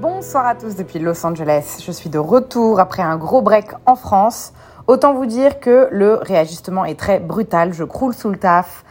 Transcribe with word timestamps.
Bonsoir 0.00 0.46
à 0.46 0.54
tous 0.54 0.76
depuis 0.76 0.98
Los 0.98 1.26
Angeles. 1.26 1.76
Je 1.84 1.92
suis 1.92 2.08
de 2.08 2.18
retour 2.18 2.80
après 2.80 3.02
un 3.02 3.18
gros 3.18 3.42
break 3.42 3.66
en 3.84 3.96
France. 3.96 4.54
Autant 4.86 5.12
vous 5.12 5.26
dire 5.26 5.60
que 5.60 5.88
le 5.90 6.14
réajustement 6.14 6.86
est 6.86 6.98
très 6.98 7.20
brutal. 7.20 7.74
Je 7.74 7.84
croule 7.84 8.14
sous 8.14 8.30
le 8.30 8.38
taf. 8.38 8.82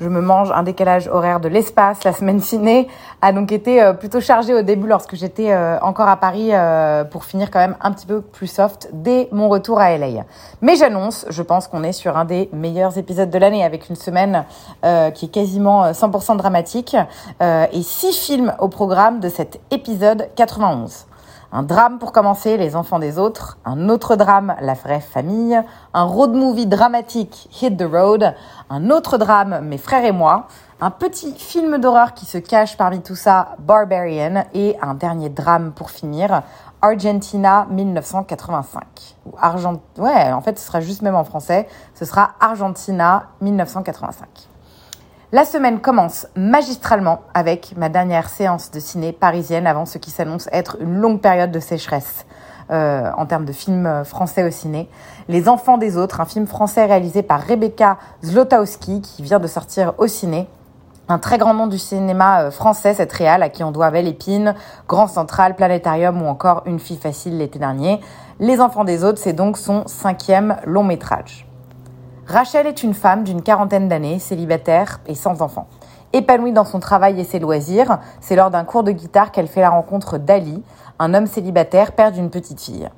Je 0.00 0.08
me 0.08 0.20
mange 0.20 0.52
un 0.52 0.62
décalage 0.62 1.08
horaire 1.08 1.40
de 1.40 1.48
l'espace. 1.48 2.04
La 2.04 2.12
semaine 2.12 2.40
ciné 2.40 2.86
a 3.20 3.32
donc 3.32 3.50
été 3.50 3.82
euh, 3.82 3.92
plutôt 3.92 4.20
chargée 4.20 4.54
au 4.54 4.62
début 4.62 4.86
lorsque 4.86 5.16
j'étais 5.16 5.50
euh, 5.50 5.76
encore 5.80 6.06
à 6.06 6.16
Paris 6.16 6.50
euh, 6.52 7.02
pour 7.02 7.24
finir 7.24 7.50
quand 7.50 7.58
même 7.58 7.76
un 7.80 7.90
petit 7.90 8.06
peu 8.06 8.20
plus 8.20 8.46
soft 8.46 8.90
dès 8.92 9.28
mon 9.32 9.48
retour 9.48 9.80
à 9.80 9.96
LA. 9.98 10.24
Mais 10.62 10.76
j'annonce, 10.76 11.26
je 11.30 11.42
pense 11.42 11.66
qu'on 11.66 11.82
est 11.82 11.92
sur 11.92 12.16
un 12.16 12.24
des 12.24 12.48
meilleurs 12.52 12.96
épisodes 12.96 13.30
de 13.30 13.38
l'année 13.38 13.64
avec 13.64 13.88
une 13.88 13.96
semaine 13.96 14.44
qui 14.82 15.26
est 15.26 15.32
quasiment 15.32 15.90
100% 15.90 16.36
dramatique 16.36 16.96
et 17.40 17.82
six 17.82 18.16
films 18.16 18.54
au 18.58 18.68
programme 18.68 19.20
de 19.20 19.28
cet 19.28 19.60
épisode 19.70 20.28
91. 20.36 21.07
Un 21.50 21.62
drame 21.62 21.98
pour 21.98 22.12
commencer, 22.12 22.58
Les 22.58 22.76
enfants 22.76 22.98
des 22.98 23.18
autres. 23.18 23.56
Un 23.64 23.88
autre 23.88 24.16
drame, 24.16 24.54
La 24.60 24.74
vraie 24.74 25.00
famille. 25.00 25.58
Un 25.94 26.02
road 26.04 26.34
movie 26.34 26.66
dramatique, 26.66 27.48
Hit 27.62 27.78
the 27.78 27.86
Road. 27.90 28.34
Un 28.68 28.90
autre 28.90 29.16
drame, 29.16 29.60
Mes 29.62 29.78
frères 29.78 30.04
et 30.04 30.12
moi. 30.12 30.46
Un 30.82 30.90
petit 30.90 31.32
film 31.32 31.78
d'horreur 31.78 32.12
qui 32.12 32.26
se 32.26 32.36
cache 32.36 32.76
parmi 32.76 33.00
tout 33.00 33.16
ça, 33.16 33.56
Barbarian. 33.60 34.44
Et 34.52 34.76
un 34.82 34.92
dernier 34.92 35.30
drame 35.30 35.72
pour 35.72 35.90
finir, 35.90 36.42
Argentina 36.82 37.66
1985. 37.70 38.84
Ou 39.24 39.30
Argent... 39.40 39.80
Ouais, 39.96 40.30
en 40.30 40.42
fait, 40.42 40.58
ce 40.58 40.66
sera 40.66 40.80
juste 40.80 41.00
même 41.00 41.16
en 41.16 41.24
français. 41.24 41.66
Ce 41.94 42.04
sera 42.04 42.32
Argentina 42.40 43.24
1985. 43.40 44.28
La 45.30 45.44
semaine 45.44 45.80
commence 45.80 46.26
magistralement 46.36 47.20
avec 47.34 47.74
ma 47.76 47.90
dernière 47.90 48.30
séance 48.30 48.70
de 48.70 48.80
ciné 48.80 49.12
parisienne 49.12 49.66
avant 49.66 49.84
ce 49.84 49.98
qui 49.98 50.10
s'annonce 50.10 50.48
être 50.52 50.78
une 50.80 50.96
longue 50.96 51.20
période 51.20 51.50
de 51.50 51.60
sécheresse 51.60 52.24
euh, 52.70 53.10
en 53.14 53.26
termes 53.26 53.44
de 53.44 53.52
films 53.52 54.04
français 54.06 54.42
au 54.42 54.50
ciné. 54.50 54.88
Les 55.28 55.50
Enfants 55.50 55.76
des 55.76 55.98
Autres, 55.98 56.22
un 56.22 56.24
film 56.24 56.46
français 56.46 56.86
réalisé 56.86 57.22
par 57.22 57.42
Rebecca 57.42 57.98
Zlotowski 58.24 59.02
qui 59.02 59.22
vient 59.22 59.38
de 59.38 59.46
sortir 59.46 59.92
au 59.98 60.06
ciné. 60.06 60.48
Un 61.10 61.18
très 61.18 61.36
grand 61.36 61.52
nom 61.52 61.66
du 61.66 61.78
cinéma 61.78 62.44
euh, 62.44 62.50
français, 62.50 62.94
cette 62.94 63.12
réal, 63.12 63.42
à 63.42 63.50
qui 63.50 63.62
on 63.62 63.70
doit 63.70 63.90
Belle 63.90 64.08
Épine, 64.08 64.54
Grand 64.88 65.08
Central, 65.08 65.56
Planétarium 65.56 66.22
ou 66.22 66.26
encore 66.26 66.62
Une 66.64 66.78
fille 66.78 66.96
facile 66.96 67.36
l'été 67.36 67.58
dernier. 67.58 68.00
Les 68.40 68.62
Enfants 68.62 68.84
des 68.84 69.04
Autres, 69.04 69.18
c'est 69.18 69.34
donc 69.34 69.58
son 69.58 69.86
cinquième 69.86 70.56
long 70.64 70.84
métrage. 70.84 71.47
Rachel 72.28 72.66
est 72.66 72.82
une 72.82 72.92
femme 72.92 73.24
d'une 73.24 73.40
quarantaine 73.40 73.88
d'années, 73.88 74.18
célibataire 74.18 75.00
et 75.06 75.14
sans 75.14 75.40
enfant. 75.40 75.66
Épanouie 76.12 76.52
dans 76.52 76.66
son 76.66 76.78
travail 76.78 77.18
et 77.18 77.24
ses 77.24 77.38
loisirs, 77.38 78.00
c'est 78.20 78.36
lors 78.36 78.50
d'un 78.50 78.64
cours 78.64 78.82
de 78.82 78.92
guitare 78.92 79.32
qu'elle 79.32 79.46
fait 79.46 79.62
la 79.62 79.70
rencontre 79.70 80.18
d'Ali, 80.18 80.62
un 80.98 81.14
homme 81.14 81.26
célibataire, 81.26 81.92
père 81.92 82.12
d'une 82.12 82.28
petite 82.28 82.60
fille. 82.60 82.90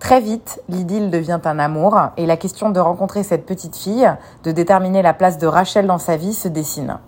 Très 0.00 0.20
vite, 0.20 0.60
l'idylle 0.68 1.10
devient 1.10 1.38
un 1.44 1.60
amour 1.60 1.96
et 2.16 2.26
la 2.26 2.36
question 2.36 2.70
de 2.70 2.80
rencontrer 2.80 3.22
cette 3.22 3.46
petite 3.46 3.76
fille, 3.76 4.12
de 4.42 4.50
déterminer 4.50 5.02
la 5.02 5.14
place 5.14 5.38
de 5.38 5.46
Rachel 5.46 5.86
dans 5.86 5.98
sa 5.98 6.16
vie 6.16 6.34
se 6.34 6.48
dessine. 6.48 6.98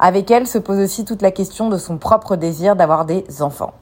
Avec 0.00 0.32
elle 0.32 0.48
se 0.48 0.58
pose 0.58 0.80
aussi 0.80 1.04
toute 1.04 1.22
la 1.22 1.30
question 1.30 1.68
de 1.68 1.78
son 1.78 1.96
propre 1.96 2.34
désir 2.34 2.74
d'avoir 2.74 3.04
des 3.04 3.24
enfants. 3.40 3.74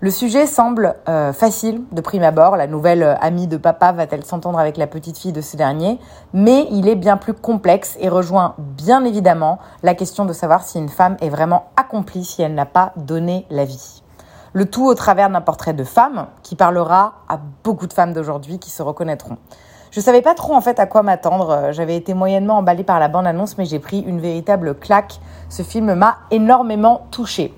Le 0.00 0.12
sujet 0.12 0.46
semble 0.46 0.94
euh, 1.08 1.32
facile 1.32 1.82
de 1.90 2.00
prime 2.00 2.22
abord. 2.22 2.56
La 2.56 2.68
nouvelle 2.68 3.02
euh, 3.02 3.16
amie 3.16 3.48
de 3.48 3.56
papa 3.56 3.90
va-t-elle 3.90 4.24
s'entendre 4.24 4.60
avec 4.60 4.76
la 4.76 4.86
petite 4.86 5.18
fille 5.18 5.32
de 5.32 5.40
ce 5.40 5.56
dernier? 5.56 5.98
Mais 6.32 6.68
il 6.70 6.86
est 6.86 6.94
bien 6.94 7.16
plus 7.16 7.34
complexe 7.34 7.96
et 7.98 8.08
rejoint 8.08 8.54
bien 8.58 9.04
évidemment 9.04 9.58
la 9.82 9.96
question 9.96 10.24
de 10.24 10.32
savoir 10.32 10.62
si 10.62 10.78
une 10.78 10.88
femme 10.88 11.16
est 11.20 11.30
vraiment 11.30 11.70
accomplie 11.74 12.24
si 12.24 12.42
elle 12.42 12.54
n'a 12.54 12.64
pas 12.64 12.92
donné 12.94 13.44
la 13.50 13.64
vie. 13.64 14.04
Le 14.52 14.66
tout 14.66 14.86
au 14.86 14.94
travers 14.94 15.30
d'un 15.30 15.40
portrait 15.40 15.74
de 15.74 15.82
femme 15.82 16.28
qui 16.44 16.54
parlera 16.54 17.14
à 17.28 17.40
beaucoup 17.64 17.88
de 17.88 17.92
femmes 17.92 18.12
d'aujourd'hui 18.12 18.60
qui 18.60 18.70
se 18.70 18.84
reconnaîtront. 18.84 19.36
Je 19.90 19.98
savais 19.98 20.22
pas 20.22 20.34
trop 20.34 20.54
en 20.54 20.60
fait 20.60 20.78
à 20.78 20.86
quoi 20.86 21.02
m'attendre. 21.02 21.72
J'avais 21.72 21.96
été 21.96 22.14
moyennement 22.14 22.58
emballée 22.58 22.84
par 22.84 23.00
la 23.00 23.08
bande-annonce, 23.08 23.58
mais 23.58 23.64
j'ai 23.64 23.80
pris 23.80 23.98
une 23.98 24.20
véritable 24.20 24.76
claque. 24.76 25.18
Ce 25.48 25.64
film 25.64 25.92
m'a 25.94 26.18
énormément 26.30 27.08
touchée. 27.10 27.52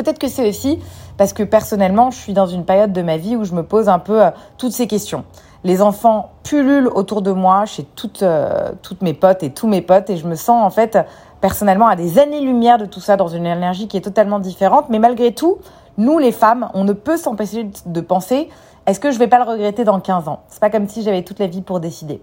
Peut-être 0.00 0.18
que 0.18 0.28
c'est 0.28 0.48
aussi 0.48 0.78
parce 1.18 1.34
que 1.34 1.42
personnellement, 1.42 2.10
je 2.10 2.16
suis 2.16 2.32
dans 2.32 2.46
une 2.46 2.64
période 2.64 2.90
de 2.90 3.02
ma 3.02 3.18
vie 3.18 3.36
où 3.36 3.44
je 3.44 3.52
me 3.52 3.62
pose 3.62 3.90
un 3.90 3.98
peu 3.98 4.24
euh, 4.24 4.30
toutes 4.56 4.72
ces 4.72 4.86
questions. 4.86 5.24
Les 5.62 5.82
enfants 5.82 6.30
pullulent 6.42 6.88
autour 6.88 7.20
de 7.20 7.32
moi, 7.32 7.66
chez 7.66 7.84
toutes, 7.84 8.22
euh, 8.22 8.70
toutes 8.80 9.02
mes 9.02 9.12
potes 9.12 9.42
et 9.42 9.50
tous 9.50 9.68
mes 9.68 9.82
potes, 9.82 10.08
et 10.08 10.16
je 10.16 10.26
me 10.26 10.36
sens 10.36 10.64
en 10.64 10.70
fait 10.70 10.98
personnellement 11.42 11.86
à 11.86 11.96
des 11.96 12.18
années-lumière 12.18 12.78
de 12.78 12.86
tout 12.86 13.00
ça, 13.00 13.18
dans 13.18 13.28
une 13.28 13.44
énergie 13.44 13.88
qui 13.88 13.98
est 13.98 14.00
totalement 14.00 14.38
différente. 14.38 14.86
Mais 14.88 14.98
malgré 14.98 15.34
tout, 15.34 15.58
nous 15.98 16.16
les 16.16 16.32
femmes, 16.32 16.70
on 16.72 16.84
ne 16.84 16.94
peut 16.94 17.18
s'empêcher 17.18 17.68
de 17.84 18.00
penser 18.00 18.48
est-ce 18.86 19.00
que 19.00 19.10
je 19.10 19.18
vais 19.18 19.28
pas 19.28 19.38
le 19.38 19.50
regretter 19.50 19.84
dans 19.84 20.00
15 20.00 20.28
ans? 20.28 20.40
C'est 20.48 20.60
pas 20.60 20.70
comme 20.70 20.88
si 20.88 21.02
j'avais 21.02 21.22
toute 21.22 21.38
la 21.38 21.46
vie 21.46 21.62
pour 21.62 21.80
décider. 21.80 22.20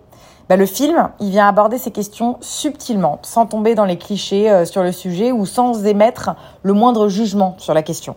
Bah, 0.49 0.55
le 0.55 0.65
film, 0.65 1.09
il 1.19 1.29
vient 1.29 1.47
aborder 1.47 1.77
ces 1.77 1.91
questions 1.91 2.37
subtilement, 2.41 3.19
sans 3.21 3.45
tomber 3.45 3.75
dans 3.75 3.85
les 3.85 3.97
clichés 3.97 4.49
euh, 4.49 4.65
sur 4.65 4.81
le 4.81 4.91
sujet 4.91 5.31
ou 5.31 5.45
sans 5.45 5.85
émettre 5.85 6.31
le 6.63 6.73
moindre 6.73 7.09
jugement 7.09 7.55
sur 7.57 7.73
la 7.73 7.83
question. 7.83 8.15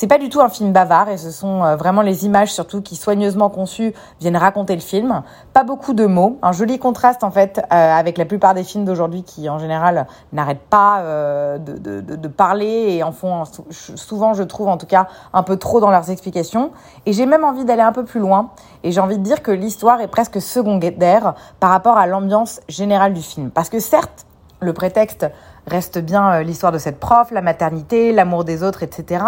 C'est 0.00 0.06
pas 0.06 0.16
du 0.16 0.30
tout 0.30 0.40
un 0.40 0.48
film 0.48 0.72
bavard 0.72 1.10
et 1.10 1.18
ce 1.18 1.30
sont 1.30 1.62
euh, 1.62 1.76
vraiment 1.76 2.00
les 2.00 2.24
images 2.24 2.50
surtout 2.50 2.80
qui 2.80 2.96
soigneusement 2.96 3.50
conçues 3.50 3.92
viennent 4.18 4.38
raconter 4.38 4.74
le 4.74 4.80
film. 4.80 5.22
Pas 5.52 5.62
beaucoup 5.62 5.92
de 5.92 6.06
mots, 6.06 6.38
un 6.40 6.52
joli 6.52 6.78
contraste 6.78 7.22
en 7.22 7.30
fait 7.30 7.58
euh, 7.58 7.62
avec 7.70 8.16
la 8.16 8.24
plupart 8.24 8.54
des 8.54 8.64
films 8.64 8.86
d'aujourd'hui 8.86 9.24
qui 9.24 9.50
en 9.50 9.58
général 9.58 10.06
n'arrêtent 10.32 10.66
pas 10.70 11.00
euh, 11.00 11.58
de, 11.58 11.76
de, 11.76 12.16
de, 12.16 12.28
parler 12.28 12.94
et 12.96 13.02
en 13.02 13.12
font 13.12 13.44
souvent 13.70 14.32
je 14.32 14.42
trouve 14.42 14.68
en 14.68 14.78
tout 14.78 14.86
cas 14.86 15.06
un 15.34 15.42
peu 15.42 15.58
trop 15.58 15.80
dans 15.80 15.90
leurs 15.90 16.10
explications. 16.10 16.70
Et 17.04 17.12
j'ai 17.12 17.26
même 17.26 17.44
envie 17.44 17.66
d'aller 17.66 17.82
un 17.82 17.92
peu 17.92 18.06
plus 18.06 18.20
loin 18.20 18.52
et 18.82 18.92
j'ai 18.92 19.02
envie 19.02 19.18
de 19.18 19.22
dire 19.22 19.42
que 19.42 19.50
l'histoire 19.50 20.00
est 20.00 20.08
presque 20.08 20.40
secondaire 20.40 21.34
par 21.60 21.68
rapport 21.68 21.98
à 21.98 22.06
l'ambiance 22.06 22.62
générale 22.70 23.12
du 23.12 23.20
film. 23.20 23.50
Parce 23.50 23.68
que 23.68 23.80
certes, 23.80 24.24
le 24.60 24.72
prétexte 24.72 25.26
reste 25.70 25.98
bien 25.98 26.42
l'histoire 26.42 26.72
de 26.72 26.78
cette 26.78 27.00
prof, 27.00 27.30
la 27.30 27.42
maternité, 27.42 28.12
l'amour 28.12 28.44
des 28.44 28.62
autres, 28.62 28.82
etc. 28.82 29.24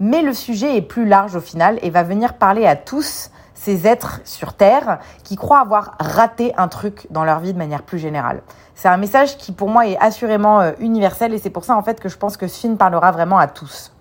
Mais 0.00 0.22
le 0.22 0.34
sujet 0.34 0.76
est 0.76 0.82
plus 0.82 1.06
large 1.06 1.36
au 1.36 1.40
final 1.40 1.78
et 1.82 1.90
va 1.90 2.02
venir 2.02 2.34
parler 2.34 2.66
à 2.66 2.76
tous 2.76 3.30
ces 3.54 3.86
êtres 3.86 4.20
sur 4.24 4.52
Terre 4.52 4.98
qui 5.22 5.36
croient 5.36 5.60
avoir 5.60 5.96
raté 5.98 6.52
un 6.56 6.68
truc 6.68 7.06
dans 7.10 7.24
leur 7.24 7.38
vie 7.38 7.52
de 7.52 7.58
manière 7.58 7.82
plus 7.82 7.98
générale. 7.98 8.42
C'est 8.74 8.88
un 8.88 8.96
message 8.96 9.38
qui 9.38 9.52
pour 9.52 9.68
moi 9.68 9.86
est 9.86 9.96
assurément 9.98 10.60
euh, 10.60 10.72
universel 10.80 11.32
et 11.32 11.38
c'est 11.38 11.50
pour 11.50 11.64
ça 11.64 11.76
en 11.76 11.82
fait 11.82 12.00
que 12.00 12.08
je 12.08 12.18
pense 12.18 12.36
que 12.36 12.48
ce 12.48 12.58
film 12.58 12.76
parlera 12.76 13.12
vraiment 13.12 13.38
à 13.38 13.46
tous. 13.46 13.93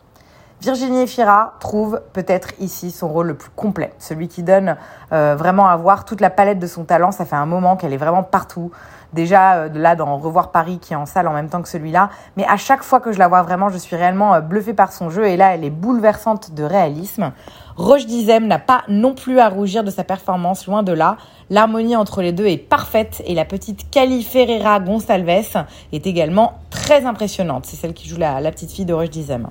Virginie 0.63 1.01
Efira 1.01 1.55
trouve 1.59 1.99
peut-être 2.13 2.53
ici 2.57 2.91
son 2.91 3.09
rôle 3.09 3.27
le 3.27 3.33
plus 3.33 3.49
complet, 3.49 3.91
celui 3.99 4.29
qui 4.29 4.43
donne 4.43 4.77
euh, 5.11 5.35
vraiment 5.37 5.67
à 5.67 5.75
voir 5.75 6.05
toute 6.05 6.21
la 6.21 6.29
palette 6.29 6.57
de 6.57 6.67
son 6.67 6.85
talent. 6.85 7.11
Ça 7.11 7.25
fait 7.25 7.35
un 7.35 7.45
moment 7.45 7.75
qu'elle 7.75 7.91
est 7.91 7.97
vraiment 7.97 8.23
partout. 8.23 8.71
Déjà 9.11 9.55
euh, 9.55 9.69
là 9.73 9.97
dans 9.97 10.17
Revoir 10.17 10.51
Paris 10.51 10.79
qui 10.79 10.93
est 10.93 10.95
en 10.95 11.05
salle 11.05 11.27
en 11.27 11.33
même 11.33 11.49
temps 11.49 11.61
que 11.61 11.67
celui-là, 11.67 12.09
mais 12.37 12.45
à 12.47 12.55
chaque 12.55 12.81
fois 12.81 13.01
que 13.01 13.11
je 13.11 13.19
la 13.19 13.27
vois 13.27 13.41
vraiment, 13.41 13.67
je 13.67 13.77
suis 13.77 13.97
réellement 13.97 14.35
euh, 14.35 14.39
bluffée 14.39 14.73
par 14.73 14.93
son 14.93 15.09
jeu 15.09 15.25
et 15.25 15.35
là 15.35 15.53
elle 15.53 15.65
est 15.65 15.69
bouleversante 15.69 16.53
de 16.53 16.63
réalisme. 16.63 17.33
Roche 17.75 18.05
Dizem 18.05 18.47
n'a 18.47 18.59
pas 18.59 18.83
non 18.87 19.15
plus 19.15 19.39
à 19.39 19.49
rougir 19.49 19.83
de 19.83 19.91
sa 19.91 20.05
performance, 20.05 20.65
loin 20.65 20.81
de 20.81 20.93
là. 20.93 21.17
L'harmonie 21.49 21.97
entre 21.97 22.21
les 22.21 22.31
deux 22.31 22.45
est 22.47 22.57
parfaite 22.57 23.21
et 23.25 23.35
la 23.35 23.43
petite 23.43 23.89
Cali 23.91 24.23
Ferreira 24.23 24.79
Gonçalves 24.79 25.65
est 25.91 26.07
également 26.07 26.53
très 26.69 27.05
impressionnante. 27.05 27.65
C'est 27.65 27.75
celle 27.75 27.93
qui 27.93 28.07
joue 28.07 28.17
la, 28.17 28.39
la 28.39 28.51
petite 28.51 28.71
fille 28.71 28.85
de 28.85 28.93
Roche 28.93 29.09
Dizem. 29.09 29.49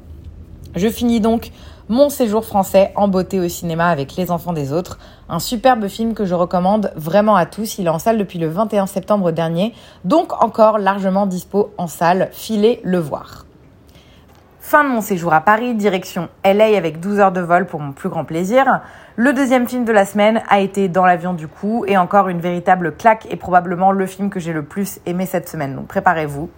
Je 0.75 0.89
finis 0.89 1.21
donc 1.21 1.51
mon 1.91 2.09
séjour 2.09 2.47
français 2.47 2.93
en 2.97 3.07
beauté 3.07 3.39
au 3.41 3.49
cinéma 3.49 3.89
avec 3.89 4.17
Les 4.17 4.31
Enfants 4.31 4.55
des 4.55 4.73
Autres, 4.73 4.99
un 5.29 5.39
superbe 5.39 5.87
film 5.89 6.15
que 6.15 6.25
je 6.25 6.35
recommande 6.35 6.93
vraiment 6.97 7.37
à 7.37 7.45
tous. 7.45 7.79
Il 7.79 7.87
est 7.87 7.91
en 7.91 7.99
salle 7.99 8.17
depuis 8.17 8.39
le 8.39 8.49
21 8.49 8.87
septembre 8.87 9.33
dernier, 9.33 9.75
donc 10.05 10.43
encore 10.43 10.79
largement 10.79 11.27
dispo 11.27 11.75
en 11.77 11.89
salle. 11.89 12.31
Filez 12.33 12.81
le 12.85 12.99
voir. 12.99 13.45
Fin 14.61 14.85
de 14.85 14.89
mon 14.89 15.03
séjour 15.03 15.35
à 15.35 15.43
Paris, 15.43 15.75
direction 15.75 16.31
LA 16.43 16.79
avec 16.79 17.01
12 17.01 17.19
heures 17.19 17.33
de 17.33 17.43
vol 17.43 17.67
pour 17.67 17.81
mon 17.81 17.93
plus 17.93 18.09
grand 18.09 18.25
plaisir. 18.25 18.81
Le 19.17 19.35
deuxième 19.35 19.69
film 19.69 19.85
de 19.85 19.93
la 19.93 20.07
semaine 20.07 20.41
a 20.49 20.61
été 20.61 20.89
Dans 20.89 21.05
l'avion 21.05 21.35
du 21.35 21.49
coup 21.49 21.85
et 21.87 21.99
encore 21.99 22.31
une 22.31 22.41
véritable 22.41 22.97
claque 22.97 23.27
et 23.29 23.37
probablement 23.37 23.93
le 23.93 24.07
film 24.07 24.31
que 24.31 24.41
j'ai 24.41 24.55
le 24.55 24.63
plus 24.63 25.01
aimé 25.05 25.27
cette 25.27 25.51
semaine. 25.51 25.75
Donc 25.75 25.89
préparez-vous. 25.89 26.49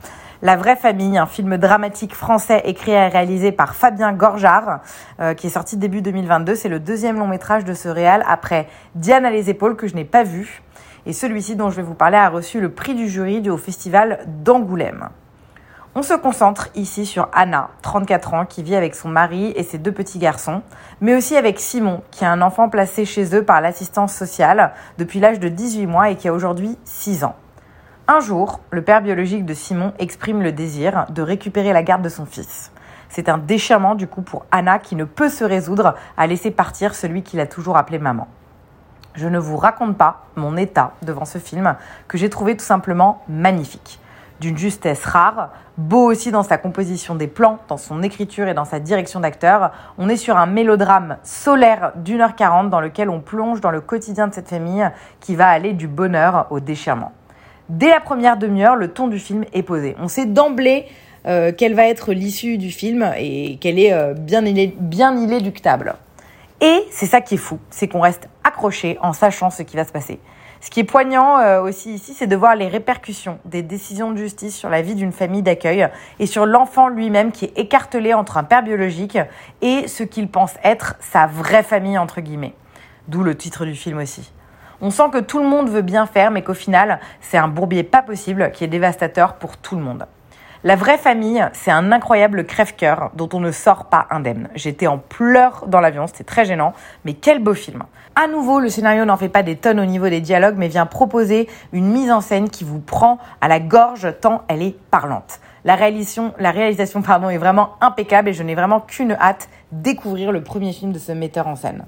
La 0.44 0.56
vraie 0.56 0.76
famille, 0.76 1.16
un 1.16 1.24
film 1.24 1.56
dramatique 1.56 2.14
français 2.14 2.60
écrit 2.66 2.90
et 2.90 3.08
réalisé 3.08 3.50
par 3.50 3.74
Fabien 3.74 4.12
Gorjard, 4.12 4.80
euh, 5.18 5.32
qui 5.32 5.46
est 5.46 5.50
sorti 5.50 5.78
début 5.78 6.02
2022. 6.02 6.54
C'est 6.54 6.68
le 6.68 6.80
deuxième 6.80 7.18
long 7.18 7.26
métrage 7.26 7.64
de 7.64 7.72
ce 7.72 7.88
réal 7.88 8.22
après 8.28 8.68
Diane 8.94 9.24
à 9.24 9.30
les 9.30 9.48
épaules 9.48 9.74
que 9.74 9.86
je 9.86 9.94
n'ai 9.94 10.04
pas 10.04 10.22
vu. 10.22 10.60
Et 11.06 11.14
celui-ci 11.14 11.56
dont 11.56 11.70
je 11.70 11.76
vais 11.76 11.82
vous 11.82 11.94
parler 11.94 12.18
a 12.18 12.28
reçu 12.28 12.60
le 12.60 12.70
prix 12.70 12.94
du 12.94 13.08
jury 13.08 13.40
du, 13.40 13.48
au 13.48 13.56
festival 13.56 14.18
d'Angoulême. 14.44 15.08
On 15.94 16.02
se 16.02 16.12
concentre 16.12 16.68
ici 16.74 17.06
sur 17.06 17.30
Anna, 17.32 17.70
34 17.80 18.34
ans, 18.34 18.44
qui 18.44 18.62
vit 18.62 18.76
avec 18.76 18.94
son 18.94 19.08
mari 19.08 19.54
et 19.56 19.62
ses 19.62 19.78
deux 19.78 19.92
petits 19.92 20.18
garçons, 20.18 20.60
mais 21.00 21.16
aussi 21.16 21.38
avec 21.38 21.58
Simon, 21.58 22.02
qui 22.10 22.26
a 22.26 22.30
un 22.30 22.42
enfant 22.42 22.68
placé 22.68 23.06
chez 23.06 23.34
eux 23.34 23.46
par 23.46 23.62
l'assistance 23.62 24.12
sociale 24.12 24.74
depuis 24.98 25.20
l'âge 25.20 25.40
de 25.40 25.48
18 25.48 25.86
mois 25.86 26.10
et 26.10 26.16
qui 26.16 26.28
a 26.28 26.34
aujourd'hui 26.34 26.76
6 26.84 27.24
ans. 27.24 27.34
Un 28.06 28.20
jour, 28.20 28.60
le 28.70 28.82
père 28.82 29.00
biologique 29.00 29.46
de 29.46 29.54
Simon 29.54 29.94
exprime 29.98 30.42
le 30.42 30.52
désir 30.52 31.06
de 31.08 31.22
récupérer 31.22 31.72
la 31.72 31.82
garde 31.82 32.02
de 32.02 32.10
son 32.10 32.26
fils. 32.26 32.70
C'est 33.08 33.30
un 33.30 33.38
déchirement 33.38 33.94
du 33.94 34.06
coup 34.06 34.20
pour 34.20 34.44
Anna 34.50 34.78
qui 34.78 34.94
ne 34.94 35.04
peut 35.04 35.30
se 35.30 35.42
résoudre 35.42 35.94
à 36.18 36.26
laisser 36.26 36.50
partir 36.50 36.94
celui 36.94 37.22
qu'il 37.22 37.40
a 37.40 37.46
toujours 37.46 37.78
appelé 37.78 37.98
maman. 37.98 38.28
Je 39.14 39.26
ne 39.26 39.38
vous 39.38 39.56
raconte 39.56 39.96
pas 39.96 40.26
mon 40.36 40.58
état 40.58 40.92
devant 41.00 41.24
ce 41.24 41.38
film 41.38 41.76
que 42.06 42.18
j'ai 42.18 42.28
trouvé 42.28 42.54
tout 42.58 42.64
simplement 42.64 43.22
magnifique 43.26 44.00
d'une 44.38 44.58
justesse 44.58 45.06
rare, 45.06 45.48
beau 45.78 46.10
aussi 46.10 46.30
dans 46.30 46.42
sa 46.42 46.58
composition 46.58 47.14
des 47.14 47.28
plans, 47.28 47.60
dans 47.68 47.78
son 47.78 48.02
écriture 48.02 48.48
et 48.48 48.54
dans 48.54 48.66
sa 48.66 48.80
direction 48.80 49.20
d'acteur. 49.20 49.70
On 49.96 50.10
est 50.10 50.16
sur 50.16 50.36
un 50.36 50.46
mélodrame 50.46 51.16
solaire 51.22 51.92
d'une 51.96 52.20
heure 52.20 52.36
quarante 52.36 52.68
dans 52.68 52.80
lequel 52.80 53.08
on 53.08 53.20
plonge 53.20 53.62
dans 53.62 53.70
le 53.70 53.80
quotidien 53.80 54.28
de 54.28 54.34
cette 54.34 54.50
famille 54.50 54.90
qui 55.20 55.36
va 55.36 55.48
aller 55.48 55.72
du 55.72 55.88
bonheur 55.88 56.48
au 56.50 56.60
déchirement. 56.60 57.12
Dès 57.70 57.88
la 57.88 58.00
première 58.00 58.36
demi-heure, 58.36 58.76
le 58.76 58.88
ton 58.88 59.08
du 59.08 59.18
film 59.18 59.44
est 59.54 59.62
posé. 59.62 59.96
On 59.98 60.08
sait 60.08 60.26
d'emblée 60.26 60.86
euh, 61.26 61.50
quelle 61.56 61.74
va 61.74 61.86
être 61.86 62.12
l'issue 62.12 62.58
du 62.58 62.70
film 62.70 63.10
et 63.16 63.56
qu'elle 63.56 63.78
est 63.78 63.94
euh, 63.94 64.12
bien, 64.12 64.42
bien 64.78 65.16
inéluctable. 65.16 65.94
Et 66.60 66.84
c'est 66.90 67.06
ça 67.06 67.22
qui 67.22 67.34
est 67.34 67.38
fou, 67.38 67.58
c'est 67.70 67.88
qu'on 67.88 68.00
reste 68.00 68.28
accroché 68.44 68.98
en 69.00 69.14
sachant 69.14 69.50
ce 69.50 69.62
qui 69.62 69.76
va 69.76 69.84
se 69.84 69.92
passer. 69.92 70.20
Ce 70.60 70.70
qui 70.70 70.80
est 70.80 70.84
poignant 70.84 71.38
euh, 71.38 71.62
aussi 71.62 71.94
ici, 71.94 72.14
c'est 72.14 72.26
de 72.26 72.36
voir 72.36 72.54
les 72.54 72.68
répercussions 72.68 73.38
des 73.46 73.62
décisions 73.62 74.12
de 74.12 74.16
justice 74.18 74.56
sur 74.56 74.68
la 74.68 74.82
vie 74.82 74.94
d'une 74.94 75.12
famille 75.12 75.42
d'accueil 75.42 75.88
et 76.18 76.26
sur 76.26 76.44
l'enfant 76.44 76.88
lui-même 76.88 77.32
qui 77.32 77.46
est 77.46 77.58
écartelé 77.58 78.12
entre 78.12 78.36
un 78.36 78.44
père 78.44 78.62
biologique 78.62 79.18
et 79.62 79.88
ce 79.88 80.02
qu'il 80.02 80.28
pense 80.28 80.52
être 80.62 80.96
sa 81.00 81.26
vraie 81.26 81.62
famille, 81.62 81.98
entre 81.98 82.20
guillemets. 82.20 82.54
D'où 83.08 83.22
le 83.22 83.34
titre 83.34 83.64
du 83.64 83.74
film 83.74 83.98
aussi. 83.98 84.32
On 84.80 84.90
sent 84.90 85.10
que 85.12 85.18
tout 85.18 85.38
le 85.38 85.48
monde 85.48 85.68
veut 85.68 85.82
bien 85.82 86.06
faire, 86.06 86.30
mais 86.30 86.42
qu'au 86.42 86.54
final, 86.54 87.00
c'est 87.20 87.38
un 87.38 87.48
bourbier 87.48 87.82
pas 87.82 88.02
possible 88.02 88.50
qui 88.52 88.64
est 88.64 88.68
dévastateur 88.68 89.34
pour 89.34 89.56
tout 89.56 89.76
le 89.76 89.82
monde. 89.82 90.06
La 90.66 90.76
vraie 90.76 90.96
famille, 90.96 91.46
c'est 91.52 91.70
un 91.70 91.92
incroyable 91.92 92.46
crève-cœur 92.46 93.10
dont 93.14 93.28
on 93.34 93.40
ne 93.40 93.50
sort 93.50 93.84
pas 93.90 94.06
indemne. 94.10 94.48
J'étais 94.54 94.86
en 94.86 94.96
pleurs 94.96 95.66
dans 95.66 95.80
l'avion, 95.80 96.06
c'était 96.06 96.24
très 96.24 96.46
gênant, 96.46 96.72
mais 97.04 97.12
quel 97.12 97.42
beau 97.42 97.52
film. 97.52 97.82
À 98.16 98.28
nouveau, 98.28 98.60
le 98.60 98.70
scénario 98.70 99.04
n'en 99.04 99.18
fait 99.18 99.28
pas 99.28 99.42
des 99.42 99.56
tonnes 99.56 99.78
au 99.78 99.84
niveau 99.84 100.08
des 100.08 100.22
dialogues, 100.22 100.54
mais 100.56 100.68
vient 100.68 100.86
proposer 100.86 101.50
une 101.72 101.92
mise 101.92 102.10
en 102.10 102.22
scène 102.22 102.48
qui 102.48 102.64
vous 102.64 102.80
prend 102.80 103.18
à 103.42 103.48
la 103.48 103.60
gorge 103.60 104.08
tant 104.22 104.40
elle 104.48 104.62
est 104.62 104.74
parlante. 104.90 105.38
La 105.66 105.74
réalisation, 105.74 106.32
la 106.38 106.50
réalisation 106.50 107.02
pardon, 107.02 107.28
est 107.28 107.36
vraiment 107.36 107.76
impeccable 107.82 108.30
et 108.30 108.32
je 108.32 108.42
n'ai 108.42 108.54
vraiment 108.54 108.80
qu'une 108.80 109.12
hâte 109.12 109.50
découvrir 109.70 110.32
le 110.32 110.42
premier 110.42 110.72
film 110.72 110.92
de 110.92 110.98
ce 110.98 111.12
metteur 111.12 111.46
en 111.46 111.56
scène. 111.56 111.84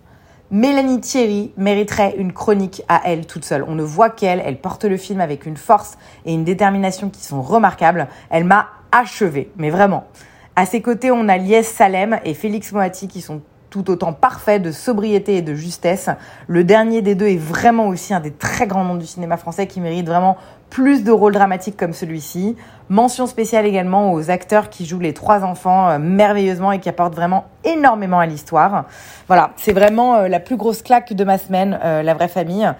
Mélanie 0.52 1.00
Thierry 1.00 1.52
mériterait 1.56 2.14
une 2.18 2.32
chronique 2.32 2.82
à 2.88 3.02
elle 3.04 3.26
toute 3.26 3.44
seule. 3.44 3.64
On 3.66 3.74
ne 3.74 3.82
voit 3.82 4.10
qu'elle, 4.10 4.40
elle 4.44 4.60
porte 4.60 4.84
le 4.84 4.96
film 4.96 5.20
avec 5.20 5.44
une 5.44 5.56
force 5.56 5.98
et 6.24 6.32
une 6.32 6.44
détermination 6.44 7.10
qui 7.10 7.24
sont 7.24 7.42
remarquables. 7.42 8.06
Elle 8.30 8.44
m'a 8.44 8.68
achevé, 8.92 9.50
mais 9.56 9.70
vraiment. 9.70 10.06
À 10.54 10.64
ses 10.64 10.82
côtés, 10.82 11.10
on 11.10 11.28
a 11.28 11.36
Lies 11.36 11.64
Salem 11.64 12.20
et 12.24 12.32
Félix 12.32 12.70
Moati 12.70 13.08
qui 13.08 13.22
sont 13.22 13.42
tout 13.70 13.90
autant 13.90 14.12
parfaits 14.12 14.62
de 14.62 14.72
sobriété 14.72 15.36
et 15.36 15.42
de 15.42 15.54
justesse. 15.54 16.10
Le 16.46 16.64
dernier 16.64 17.02
des 17.02 17.14
deux 17.14 17.28
est 17.28 17.38
vraiment 17.38 17.88
aussi 17.88 18.14
un 18.14 18.20
des 18.20 18.32
très 18.32 18.66
grands 18.66 18.84
noms 18.84 18.94
du 18.94 19.06
cinéma 19.06 19.36
français 19.36 19.66
qui 19.66 19.80
mérite 19.80 20.06
vraiment 20.06 20.36
plus 20.70 21.04
de 21.04 21.12
rôles 21.12 21.32
dramatiques 21.32 21.76
comme 21.76 21.92
celui-ci. 21.92 22.56
Mention 22.88 23.26
spéciale 23.26 23.66
également 23.66 24.12
aux 24.12 24.30
acteurs 24.30 24.68
qui 24.68 24.86
jouent 24.86 25.00
les 25.00 25.14
trois 25.14 25.42
enfants 25.42 25.88
euh, 25.88 25.98
merveilleusement 25.98 26.72
et 26.72 26.80
qui 26.80 26.88
apportent 26.88 27.14
vraiment 27.14 27.46
énormément 27.64 28.18
à 28.18 28.26
l'histoire. 28.26 28.84
Voilà, 29.26 29.50
c'est 29.56 29.72
vraiment 29.72 30.16
euh, 30.16 30.28
la 30.28 30.40
plus 30.40 30.56
grosse 30.56 30.82
claque 30.82 31.12
de 31.12 31.24
ma 31.24 31.38
semaine, 31.38 31.78
euh, 31.82 32.02
La 32.02 32.14
vraie 32.14 32.28
famille. 32.28 32.70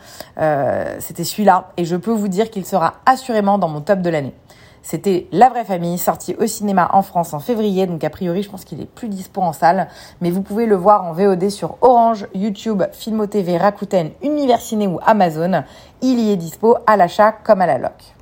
C'était 0.99 1.25
celui-là 1.25 1.71
et 1.77 1.85
je 1.85 1.97
peux 1.97 2.13
vous 2.13 2.29
dire 2.29 2.51
qu'il 2.51 2.67
sera 2.67 2.95
assurément 3.07 3.59
dans 3.59 3.69
mon 3.69 3.81
top 3.81 4.01
de 4.01 4.11
l'année. 4.11 4.35
C'était 4.89 5.27
La 5.33 5.49
Vraie 5.49 5.65
Famille, 5.65 5.99
sorti 5.99 6.37
au 6.39 6.47
cinéma 6.47 6.91
en 6.93 7.03
France 7.03 7.35
en 7.35 7.41
février, 7.41 7.89
donc 7.89 8.05
a 8.05 8.09
priori 8.09 8.45
je 8.45 8.49
pense 8.49 8.65
qu'il 8.65 8.81
est 8.81 8.87
plus 8.87 9.09
dispo 9.09 9.41
en 9.41 9.53
salle, 9.53 9.89
mais 10.21 10.31
vous 10.31 10.43
pouvez 10.43 10.65
le 10.65 10.77
voir 10.77 11.03
en 11.03 11.13
VOD 11.13 11.51
sur 11.51 11.77
Orange, 11.81 12.29
YouTube, 12.37 12.85
Filmo 12.93 13.27
TV, 13.27 13.57
Rakuten, 13.57 14.13
Universiné 14.23 14.87
ou 14.87 15.01
Amazon. 15.05 15.65
Il 16.03 16.21
y 16.21 16.31
est 16.31 16.37
dispo 16.37 16.77
à 16.87 16.97
l'achat 16.97 17.33
comme 17.33 17.63
à 17.63 17.67
la 17.67 17.79
loc. 17.79 18.16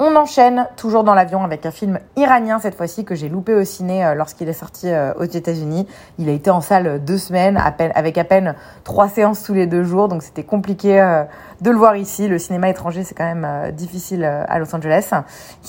On 0.00 0.14
enchaîne 0.14 0.68
toujours 0.76 1.02
dans 1.02 1.14
l'avion 1.14 1.42
avec 1.42 1.66
un 1.66 1.72
film 1.72 1.98
iranien 2.14 2.60
cette 2.60 2.76
fois-ci 2.76 3.04
que 3.04 3.16
j'ai 3.16 3.28
loupé 3.28 3.52
au 3.54 3.64
ciné 3.64 4.06
euh, 4.06 4.14
lorsqu'il 4.14 4.48
est 4.48 4.52
sorti 4.52 4.88
euh, 4.88 5.12
aux 5.14 5.24
États-Unis. 5.24 5.88
Il 6.18 6.28
a 6.28 6.32
été 6.32 6.50
en 6.50 6.60
salle 6.60 7.02
deux 7.04 7.18
semaines 7.18 7.60
avec 7.96 8.16
à 8.16 8.22
peine 8.22 8.54
trois 8.84 9.08
séances 9.08 9.42
tous 9.42 9.54
les 9.54 9.66
deux 9.66 9.82
jours, 9.82 10.06
donc 10.06 10.22
c'était 10.22 10.44
compliqué 10.44 11.00
euh, 11.00 11.24
de 11.62 11.70
le 11.72 11.76
voir 11.76 11.96
ici. 11.96 12.28
Le 12.28 12.38
cinéma 12.38 12.68
étranger 12.68 13.02
c'est 13.02 13.16
quand 13.16 13.24
même 13.24 13.72
difficile 13.72 14.24
à 14.24 14.58
Los 14.60 14.72
Angeles. 14.72 15.10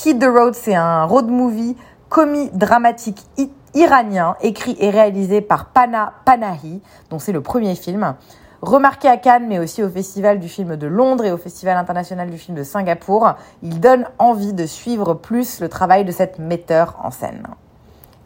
Hit 0.06 0.20
the 0.20 0.30
Road 0.32 0.54
c'est 0.54 0.75
un 0.75 1.06
road 1.06 1.28
movie 1.28 1.75
commis 2.10 2.52
dramatique 2.54 3.25
iranien 3.74 4.36
écrit 4.42 4.78
et 4.80 4.92
réalisé 4.92 5.42
par 5.42 5.70
Pana 5.70 6.14
Panahi, 6.25 6.82
dont 7.10 7.18
c'est 7.18 7.32
le 7.32 7.42
premier 7.42 7.74
film. 7.74 8.14
Remarqué 8.62 9.08
à 9.08 9.16
Cannes, 9.16 9.48
mais 9.48 9.58
aussi 9.58 9.82
au 9.84 9.90
Festival 9.90 10.38
du 10.40 10.50
film 10.50 10.76
de 10.76 10.86
Londres 10.86 11.24
et 11.24 11.32
au 11.32 11.38
Festival 11.38 11.78
international 11.78 12.30
du 12.30 12.38
film 12.38 12.58
de 12.58 12.64
Singapour, 12.64 13.36
il 13.64 13.80
donne 13.80 14.06
envie 14.18 14.52
de 14.52 14.66
suivre 14.66 15.14
plus 15.14 15.62
le 15.62 15.70
travail 15.70 16.04
de 16.04 16.12
cette 16.12 16.40
metteur 16.40 16.98
en 17.02 17.10
scène. 17.10 17.48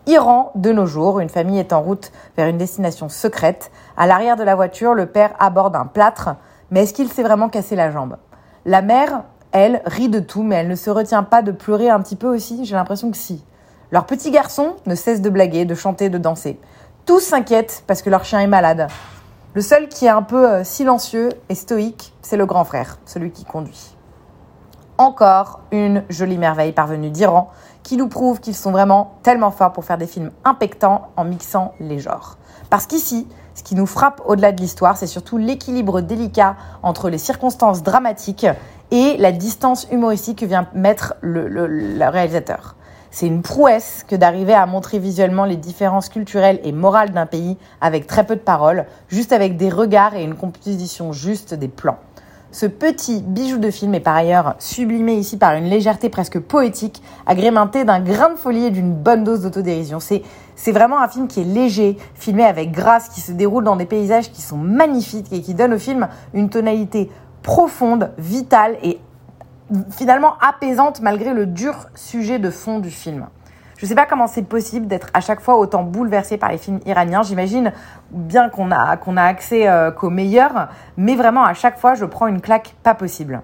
Iran, 0.08 0.52
de 0.56 0.72
nos 0.72 0.88
jours, 0.88 1.20
une 1.20 1.30
famille 1.30 1.60
est 1.60 1.72
en 1.72 1.84
route 1.84 2.12
vers 2.36 2.48
une 2.48 2.58
destination 2.58 3.10
secrète. 3.10 3.72
À 3.96 4.08
l'arrière 4.08 4.36
de 4.36 4.44
la 4.44 4.56
voiture, 4.56 4.96
le 4.96 5.06
père 5.06 5.36
aborde 5.38 5.76
un 5.76 5.86
plâtre, 5.86 6.36
mais 6.72 6.82
est-ce 6.82 6.96
qu'il 6.96 7.10
s'est 7.10 7.22
vraiment 7.22 7.48
cassé 7.48 7.76
la 7.76 7.92
jambe? 7.92 8.18
La 8.66 8.82
mère, 8.82 9.26
elle, 9.52 9.84
rit 9.86 10.10
de 10.10 10.20
tout, 10.20 10.42
mais 10.42 10.56
elle 10.56 10.68
ne 10.68 10.76
se 10.76 10.90
retient 10.90 11.22
pas 11.22 11.44
de 11.44 11.52
pleurer 11.52 11.92
un 11.92 12.02
petit 12.02 12.16
peu 12.16 12.28
aussi? 12.28 12.66
J'ai 12.66 12.74
l'impression 12.76 13.12
que 13.12 13.18
si. 13.18 13.46
Leur 13.92 14.08
petit 14.08 14.32
garçon 14.32 14.78
ne 14.88 14.96
cesse 14.96 15.22
de 15.22 15.30
blaguer, 15.30 15.66
de 15.66 15.76
chanter, 15.76 16.10
de 16.10 16.18
danser. 16.18 16.60
Tous 17.06 17.20
s'inquiètent 17.20 17.84
parce 17.86 18.02
que 18.02 18.10
leur 18.10 18.26
chien 18.26 18.40
est 18.40 18.48
malade. 18.48 18.88
Le 19.56 19.62
seul 19.62 19.88
qui 19.88 20.08
est 20.08 20.10
un 20.10 20.24
peu 20.24 20.50
euh, 20.50 20.64
silencieux 20.64 21.30
et 21.48 21.54
stoïque, 21.54 22.16
c'est 22.24 22.38
le 22.38 22.48
grand 22.48 22.64
frère, 22.64 22.98
celui 23.06 23.30
qui 23.30 23.46
conduit. 23.46 23.96
Encore 24.98 25.60
une 25.72 26.04
jolie 26.10 26.40
merveille 26.40 26.72
parvenue 26.72 27.12
d'Iran 27.12 27.52
qui 27.84 27.96
nous 27.98 28.08
prouve 28.08 28.40
qu'ils 28.40 28.56
sont 28.56 28.72
vraiment 28.72 29.14
tellement 29.22 29.52
forts 29.52 29.72
pour 29.72 29.86
faire 29.86 30.00
des 30.00 30.08
films 30.08 30.32
impactants 30.44 31.10
en 31.18 31.24
mixant 31.24 31.76
les 31.80 32.00
genres. 32.00 32.38
Parce 32.72 32.88
qu'ici, 32.88 33.28
ce 33.54 33.62
qui 33.62 33.76
nous 33.76 33.86
frappe 33.86 34.24
au-delà 34.26 34.54
de 34.54 34.60
l'histoire, 34.60 34.98
c'est 34.98 35.06
surtout 35.06 35.38
l'équilibre 35.38 36.02
délicat 36.02 36.56
entre 36.82 37.12
les 37.12 37.20
circonstances 37.20 37.84
dramatiques 37.84 38.48
et 38.90 39.18
la 39.18 39.32
distance 39.32 39.88
humoristique 39.92 40.40
que 40.40 40.46
vient 40.46 40.68
mettre 40.74 41.14
le, 41.22 41.48
le 41.48 42.08
réalisateur. 42.08 42.76
C'est 43.16 43.28
une 43.28 43.44
prouesse 43.44 44.04
que 44.08 44.16
d'arriver 44.16 44.56
à 44.56 44.66
montrer 44.66 44.98
visuellement 44.98 45.46
les 45.46 45.56
différences 45.56 46.10
culturelles 46.10 46.60
et 46.64 46.72
morales 46.72 47.12
d'un 47.12 47.28
pays 47.28 47.58
avec 47.80 48.08
très 48.08 48.26
peu 48.26 48.36
de 48.36 48.42
paroles, 48.42 48.88
juste 49.08 49.32
avec 49.32 49.56
des 49.56 49.70
regards 49.70 50.16
et 50.16 50.24
une 50.24 50.34
composition 50.34 51.14
juste 51.14 51.54
des 51.54 51.68
plans. 51.68 52.00
Ce 52.52 52.66
petit 52.66 53.22
bijou 53.22 53.60
de 53.60 53.70
film 53.70 53.94
est 53.94 54.00
par 54.00 54.16
ailleurs 54.16 54.56
sublimé 54.58 55.14
ici 55.14 55.38
par 55.38 55.54
une 55.54 55.66
légèreté 55.66 56.10
presque 56.10 56.40
poétique, 56.40 57.04
agrémentée 57.28 57.86
d'un 57.86 58.00
grain 58.00 58.32
de 58.32 58.36
folie 58.36 58.66
et 58.66 58.72
d'une 58.72 58.96
bonne 58.96 59.24
dose 59.24 59.42
d'autodérision. 59.42 60.00
C'est, 60.00 60.24
vraiment 60.72 61.00
un 61.00 61.08
film 61.08 61.28
qui 61.28 61.42
est 61.42 61.46
léger, 61.46 61.98
filmé 62.16 62.44
avec 62.44 62.72
grâce, 62.72 63.10
qui 63.10 63.22
se 63.22 63.32
déroule 63.32 63.64
dans 63.64 63.76
des 63.76 63.86
paysages 63.86 64.32
qui 64.32 64.42
sont 64.42 64.58
magnifiques 64.58 65.32
et 65.32 65.42
qui 65.42 65.54
donne 65.54 65.74
au 65.76 65.80
film 65.80 66.08
une 66.34 66.50
tonalité 66.50 67.12
profonde, 67.44 68.10
vitale 68.18 68.76
et 68.82 69.00
finalement 69.92 70.36
apaisante 70.40 71.02
malgré 71.02 71.34
le 71.34 71.46
dur 71.46 71.76
sujet 71.96 72.40
de 72.40 72.50
fond 72.50 72.80
du 72.80 72.92
film. 72.92 73.28
Je 73.84 73.86
ne 73.86 73.90
sais 73.90 73.96
pas 73.96 74.06
comment 74.06 74.28
c'est 74.28 74.44
possible 74.44 74.88
d'être 74.88 75.10
à 75.14 75.20
chaque 75.20 75.42
fois 75.42 75.58
autant 75.58 75.84
bouleversé 75.84 76.38
par 76.38 76.52
les 76.52 76.58
films 76.58 76.80
iraniens. 76.86 77.22
J'imagine 77.22 77.74
bien 78.12 78.48
qu'on 78.48 78.72
a, 78.72 78.96
qu'on 78.96 79.18
a 79.18 79.24
accès 79.24 79.68
euh, 79.68 79.92
qu'aux 79.92 80.10
meilleurs, 80.10 80.70
mais 80.96 81.16
vraiment 81.16 81.44
à 81.44 81.54
chaque 81.54 81.78
fois, 81.78 81.94
je 81.94 82.06
prends 82.06 82.28
une 82.28 82.40
claque 82.40 82.76
pas 82.84 82.94
possible. 82.94 83.42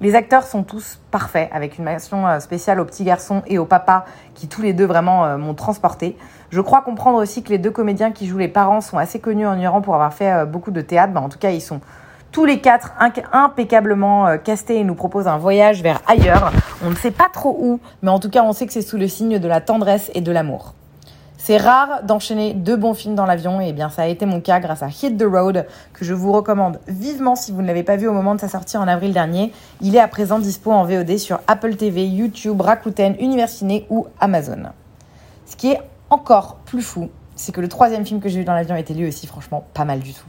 Les 0.00 0.16
acteurs 0.16 0.42
sont 0.42 0.64
tous 0.64 1.00
parfaits, 1.12 1.48
avec 1.52 1.78
une 1.78 1.84
mention 1.84 2.26
euh, 2.26 2.40
spéciale 2.40 2.80
aux 2.80 2.84
petits 2.84 3.04
garçons 3.04 3.42
et 3.46 3.58
au 3.58 3.64
papa 3.64 4.06
qui 4.34 4.48
tous 4.48 4.60
les 4.60 4.72
deux 4.72 4.86
vraiment 4.86 5.24
euh, 5.24 5.36
m'ont 5.36 5.54
transporté. 5.54 6.16
Je 6.50 6.60
crois 6.60 6.82
comprendre 6.82 7.18
aussi 7.18 7.44
que 7.44 7.50
les 7.50 7.58
deux 7.58 7.70
comédiens 7.70 8.10
qui 8.10 8.26
jouent 8.26 8.38
les 8.38 8.48
parents 8.48 8.80
sont 8.80 8.98
assez 8.98 9.20
connus 9.20 9.46
en 9.46 9.56
Iran 9.56 9.82
pour 9.82 9.94
avoir 9.94 10.12
fait 10.12 10.46
beaucoup 10.46 10.72
de 10.72 10.80
théâtre. 10.80 11.12
Ben, 11.12 11.20
en 11.20 11.28
tout 11.28 11.38
cas, 11.38 11.50
ils 11.50 11.60
sont 11.60 11.80
tous 12.36 12.44
les 12.44 12.60
quatre 12.60 12.92
impeccablement 13.32 14.26
euh, 14.26 14.36
castés 14.36 14.78
et 14.78 14.84
nous 14.84 14.94
proposent 14.94 15.26
un 15.26 15.38
voyage 15.38 15.80
vers 15.80 16.02
ailleurs. 16.06 16.52
On 16.84 16.90
ne 16.90 16.94
sait 16.94 17.10
pas 17.10 17.30
trop 17.32 17.56
où, 17.58 17.80
mais 18.02 18.10
en 18.10 18.18
tout 18.18 18.28
cas 18.28 18.42
on 18.42 18.52
sait 18.52 18.66
que 18.66 18.74
c'est 18.74 18.82
sous 18.82 18.98
le 18.98 19.08
signe 19.08 19.38
de 19.38 19.48
la 19.48 19.62
tendresse 19.62 20.10
et 20.14 20.20
de 20.20 20.30
l'amour. 20.30 20.74
C'est 21.38 21.56
rare 21.56 22.02
d'enchaîner 22.02 22.52
deux 22.52 22.76
bons 22.76 22.92
films 22.92 23.14
dans 23.14 23.24
l'avion, 23.24 23.62
et 23.62 23.72
bien 23.72 23.88
ça 23.88 24.02
a 24.02 24.06
été 24.06 24.26
mon 24.26 24.42
cas 24.42 24.60
grâce 24.60 24.82
à 24.82 24.88
Hit 24.88 25.16
the 25.16 25.24
Road, 25.24 25.66
que 25.94 26.04
je 26.04 26.12
vous 26.12 26.30
recommande 26.30 26.78
vivement 26.88 27.36
si 27.36 27.52
vous 27.52 27.62
ne 27.62 27.66
l'avez 27.66 27.84
pas 27.84 27.96
vu 27.96 28.06
au 28.06 28.12
moment 28.12 28.34
de 28.34 28.40
sa 28.40 28.48
sortie 28.48 28.76
en 28.76 28.86
avril 28.86 29.14
dernier. 29.14 29.50
Il 29.80 29.96
est 29.96 30.00
à 30.00 30.08
présent 30.08 30.38
dispo 30.38 30.72
en 30.72 30.84
VOD 30.84 31.16
sur 31.16 31.40
Apple 31.46 31.76
TV, 31.76 32.06
YouTube, 32.06 32.60
Rakuten, 32.60 33.14
Universiné 33.18 33.86
ou 33.88 34.08
Amazon. 34.20 34.64
Ce 35.46 35.56
qui 35.56 35.72
est 35.72 35.80
encore 36.10 36.56
plus 36.66 36.82
fou, 36.82 37.08
c'est 37.34 37.52
que 37.52 37.62
le 37.62 37.68
troisième 37.68 38.04
film 38.04 38.20
que 38.20 38.28
j'ai 38.28 38.40
vu 38.40 38.44
dans 38.44 38.52
l'avion 38.52 38.76
était 38.76 38.92
lui 38.92 39.08
aussi 39.08 39.26
franchement 39.26 39.64
pas 39.72 39.86
mal 39.86 40.00
du 40.00 40.12
tout. 40.12 40.26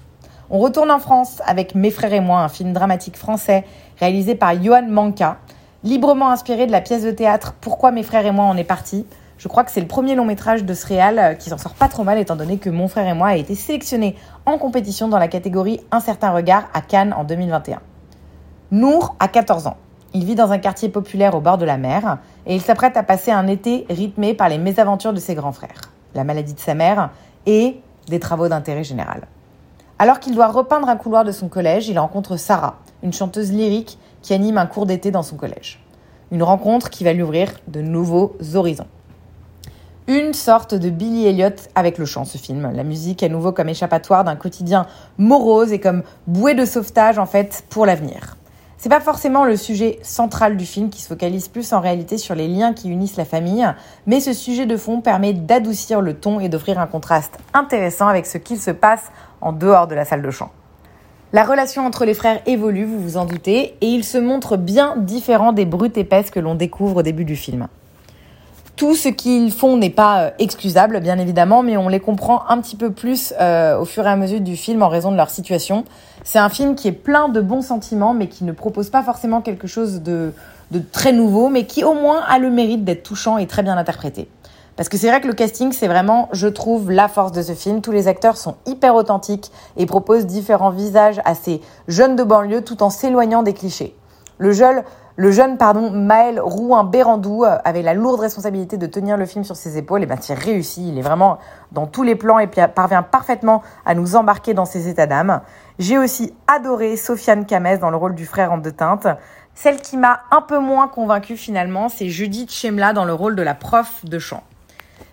On 0.50 0.60
retourne 0.60 0.92
en 0.92 1.00
France 1.00 1.42
avec 1.46 1.76
Mes 1.76 1.92
frères 1.92 2.14
et 2.14 2.22
moi, 2.22 2.40
un 2.40 2.48
film 2.48 2.72
dramatique 2.72 3.18
français 3.18 3.66
réalisé 4.00 4.34
par 4.34 4.62
Johan 4.62 4.88
Manka, 4.88 5.40
librement 5.84 6.32
inspiré 6.32 6.66
de 6.66 6.72
la 6.72 6.80
pièce 6.80 7.04
de 7.04 7.12
théâtre 7.12 7.54
Pourquoi 7.60 7.92
mes 7.92 8.04
frères 8.04 8.26
et 8.26 8.32
moi 8.32 8.46
en 8.46 8.56
est 8.58 8.64
parti 8.64 9.06
je 9.38 9.48
crois 9.48 9.64
que 9.64 9.70
c'est 9.70 9.82
le 9.82 9.88
premier 9.88 10.16
long 10.16 10.26
métrage 10.26 10.64
de 10.64 10.74
ce 10.74 10.88
réal 10.88 11.20
euh, 11.20 11.34
qui 11.36 11.52
s'en 11.52 11.60
sort 11.60 11.76
pas 11.76 11.88
trop 11.88 12.04
mal 12.04 12.18
étant 12.18 12.36
donné 12.36 12.58
que 12.58 12.72
Mon 12.72 12.88
frère 12.88 13.08
et 13.08 13.14
moi 13.14 13.28
a 13.28 13.36
été 13.36 13.54
sélectionné 13.54 14.16
en 14.48 14.58
compétition 14.58 15.10
dans 15.10 15.20
la 15.20 15.28
catégorie 15.28 15.80
Un 15.92 16.00
certain 16.00 16.32
regard 16.32 16.68
à 16.74 16.82
Cannes 16.82 17.14
en 17.14 17.24
2021. 17.24 17.80
Nour 18.72 19.16
a 19.20 19.28
14 19.28 19.68
ans. 19.68 19.78
Il 20.16 20.26
vit 20.26 20.34
dans 20.34 20.52
un 20.52 20.58
quartier 20.58 20.90
populaire 20.90 21.36
au 21.36 21.40
bord 21.40 21.60
de 21.60 21.66
la 21.66 21.78
mer 21.78 22.18
et 22.48 22.56
il 22.56 22.62
s'apprête 22.62 22.98
à 22.98 23.04
passer 23.04 23.32
un 23.32 23.46
été 23.46 23.86
rythmé 23.92 24.34
par 24.34 24.50
les 24.50 24.58
mésaventures 24.58 25.14
de 25.14 25.20
ses 25.20 25.36
grands 25.36 25.52
frères, 25.52 25.82
la 26.16 26.24
maladie 26.24 26.56
de 26.56 26.60
sa 26.60 26.74
mère 26.74 27.12
et 27.46 27.80
des 28.08 28.20
travaux 28.20 28.48
d'intérêt 28.48 28.84
général. 28.84 29.28
Alors 30.00 30.20
qu'il 30.20 30.36
doit 30.36 30.48
repeindre 30.48 30.90
un 30.90 30.96
couloir 30.96 31.24
de 31.24 31.32
son 31.32 31.48
collège, 31.48 31.88
il 31.90 31.98
rencontre 31.98 32.38
Sarah, 32.38 32.78
une 33.04 33.14
chanteuse 33.14 33.52
lyrique 33.52 33.98
qui 34.22 34.34
anime 34.34 34.58
un 34.58 34.66
cours 34.66 34.86
d'été 34.86 35.12
dans 35.12 35.24
son 35.24 35.38
collège. 35.38 35.84
Une 36.32 36.44
rencontre 36.44 36.90
qui 36.90 37.04
va 37.04 37.14
lui 37.14 37.24
ouvrir 37.24 37.52
de 37.68 37.82
nouveaux 37.82 38.36
horizons 38.54 38.88
une 40.08 40.34
sorte 40.34 40.74
de 40.74 40.90
Billy 40.90 41.28
Elliot 41.28 41.56
avec 41.76 41.98
le 41.98 42.06
chant, 42.06 42.24
ce 42.24 42.38
film. 42.38 42.72
La 42.74 42.84
musique 42.84 43.24
à 43.24 43.30
nouveau 43.30 43.52
comme 43.52 43.68
échappatoire 43.68 44.24
d'un 44.24 44.38
quotidien 44.38 44.88
morose 45.18 45.74
et 45.74 45.80
comme 45.80 46.04
bouée 46.28 46.56
de 46.56 46.64
sauvetage 46.64 47.20
en 47.20 47.26
fait 47.26 47.66
pour 47.70 47.86
l'avenir. 47.86 48.38
C'est 48.80 48.90
pas 48.90 49.00
forcément 49.00 49.44
le 49.44 49.58
sujet 49.58 49.98
central 50.04 50.56
du 50.56 50.66
film 50.66 50.92
qui 50.92 51.02
se 51.02 51.08
focalise 51.08 51.48
plus 51.48 51.74
en 51.74 51.82
réalité 51.82 52.20
sur 52.20 52.36
les 52.36 52.48
liens 52.48 52.74
qui 52.74 52.90
unissent 52.90 53.18
la 53.18 53.26
famille, 53.26 53.68
mais 54.06 54.20
ce 54.20 54.34
sujet 54.34 54.68
de 54.68 54.78
fond 54.78 55.02
permet 55.02 55.34
d'adoucir 55.34 56.00
le 56.00 56.14
ton 56.14 56.40
et 56.40 56.48
d'offrir 56.48 56.80
un 56.80 56.86
contraste 56.86 57.40
intéressant 57.56 58.08
avec 58.08 58.28
ce 58.28 58.38
qu'il 58.38 58.60
se 58.60 58.70
passe 58.70 59.12
en 59.42 59.52
dehors 59.52 59.88
de 59.88 59.96
la 59.96 60.06
salle 60.06 60.22
de 60.22 60.30
chant. 60.30 60.52
La 61.34 61.44
relation 61.44 61.88
entre 61.88 62.06
les 62.06 62.14
frères 62.14 62.40
évolue, 62.46 62.86
vous 62.86 63.02
vous 63.02 63.18
en 63.18 63.26
doutez, 63.26 63.76
et 63.82 63.88
il 63.88 64.04
se 64.04 64.20
montre 64.20 64.58
bien 64.58 64.96
différent 64.96 65.54
des 65.54 65.66
brutes 65.66 65.98
épaisses 65.98 66.30
que 66.30 66.40
l'on 66.40 66.54
découvre 66.54 66.98
au 66.98 67.02
début 67.04 67.26
du 67.26 67.36
film. 67.36 67.68
Tout 68.78 68.96
ce 68.96 69.10
qu'ils 69.10 69.52
font 69.52 69.76
n'est 69.76 69.90
pas 69.90 70.22
euh, 70.22 70.30
excusable, 70.38 71.00
bien 71.00 71.18
évidemment, 71.18 71.64
mais 71.64 71.78
on 71.78 71.90
les 71.90 72.00
comprend 72.00 72.44
un 72.48 72.62
petit 72.62 72.76
peu 72.76 72.92
plus 72.92 73.34
euh, 73.42 73.80
au 73.80 73.86
fur 73.86 74.06
et 74.06 74.10
à 74.10 74.16
mesure 74.16 74.40
du 74.40 74.56
film 74.56 74.84
en 74.84 74.88
raison 74.88 75.12
de 75.12 75.18
leur 75.18 75.32
situation. 75.32 75.84
C'est 76.24 76.38
un 76.38 76.50
film 76.50 76.76
qui 76.76 76.88
est 76.88 76.92
plein 76.92 77.28
de 77.28 77.42
bons 77.42 77.64
sentiments, 77.64 78.14
mais 78.14 78.28
qui 78.28 78.44
ne 78.44 78.52
propose 78.52 78.92
pas 78.92 79.02
forcément 79.02 79.42
quelque 79.42 79.66
chose 79.66 80.04
de, 80.04 80.32
de 80.70 80.80
très 80.92 81.12
nouveau, 81.12 81.50
mais 81.50 81.66
qui 81.66 81.84
au 81.84 81.96
moins 81.96 82.22
a 82.28 82.38
le 82.38 82.52
mérite 82.52 82.86
d'être 82.86 83.02
touchant 83.02 83.40
et 83.40 83.48
très 83.48 83.64
bien 83.64 83.76
interprété. 83.76 84.30
Parce 84.76 84.90
que 84.90 84.98
c'est 84.98 85.10
vrai 85.10 85.22
que 85.22 85.28
le 85.28 85.34
casting, 85.34 85.72
c'est 85.72 85.88
vraiment, 85.88 86.30
je 86.32 86.48
trouve, 86.48 86.92
la 86.92 87.08
force 87.08 87.32
de 87.32 87.42
ce 87.42 87.54
film. 87.54 87.82
Tous 87.82 87.92
les 87.92 88.08
acteurs 88.08 88.38
sont 88.38 88.58
hyper 88.68 88.94
authentiques 88.94 89.52
et 89.78 89.88
proposent 89.88 90.28
différents 90.28 90.70
visages 90.70 91.20
assez 91.26 91.62
jeunes 91.88 92.16
de 92.16 92.24
banlieue 92.24 92.64
tout 92.64 92.84
en 92.84 92.92
s'éloignant 92.92 93.42
des 93.42 93.54
clichés. 93.54 93.96
Le 94.38 94.52
jeune, 94.52 94.84
le 95.20 95.32
jeune 95.32 95.58
pardon, 95.58 95.90
Maël 95.90 96.40
Rouin-Bérandou 96.40 97.44
euh, 97.44 97.58
avait 97.66 97.82
la 97.82 97.96
lourde 97.96 98.20
responsabilité 98.20 98.78
de 98.78 98.86
tenir 98.86 99.18
le 99.18 99.26
film 99.26 99.44
sur 99.44 99.56
ses 99.56 99.76
épaules. 99.76 100.04
Et 100.04 100.06
bien, 100.06 100.16
il 100.16 100.36
réussit. 100.36 100.84
Il 100.88 101.00
est 101.00 101.02
vraiment 101.02 101.40
dans 101.72 101.88
tous 101.88 102.04
les 102.04 102.14
plans 102.14 102.38
et 102.38 102.46
parvient 102.48 103.02
parfaitement 103.02 103.64
à 103.84 103.96
nous 103.96 104.16
embarquer 104.16 104.54
dans 104.54 104.66
ses 104.66 104.88
états 104.88 105.08
d'âme. 105.08 105.42
J'ai 105.80 105.98
aussi 105.98 106.36
adoré 106.46 106.96
Sofiane 106.98 107.48
Kamez 107.48 107.80
dans 107.80 107.90
le 107.90 107.98
rôle 107.98 108.14
du 108.14 108.28
frère 108.28 108.52
en 108.52 108.60
deux. 108.60 108.76
Celle 109.56 109.82
qui 109.82 109.98
m'a 109.98 110.20
un 110.30 110.42
peu 110.42 110.60
moins 110.60 110.88
convaincue 110.88 111.36
finalement, 111.36 111.90
c'est 111.90 112.10
Judith 112.10 112.52
Chemla 112.52 112.94
dans 112.94 113.06
le 113.06 113.14
rôle 113.16 113.36
de 113.36 113.42
la 113.42 113.56
prof 113.56 114.06
de 114.06 114.20
chant. 114.20 114.44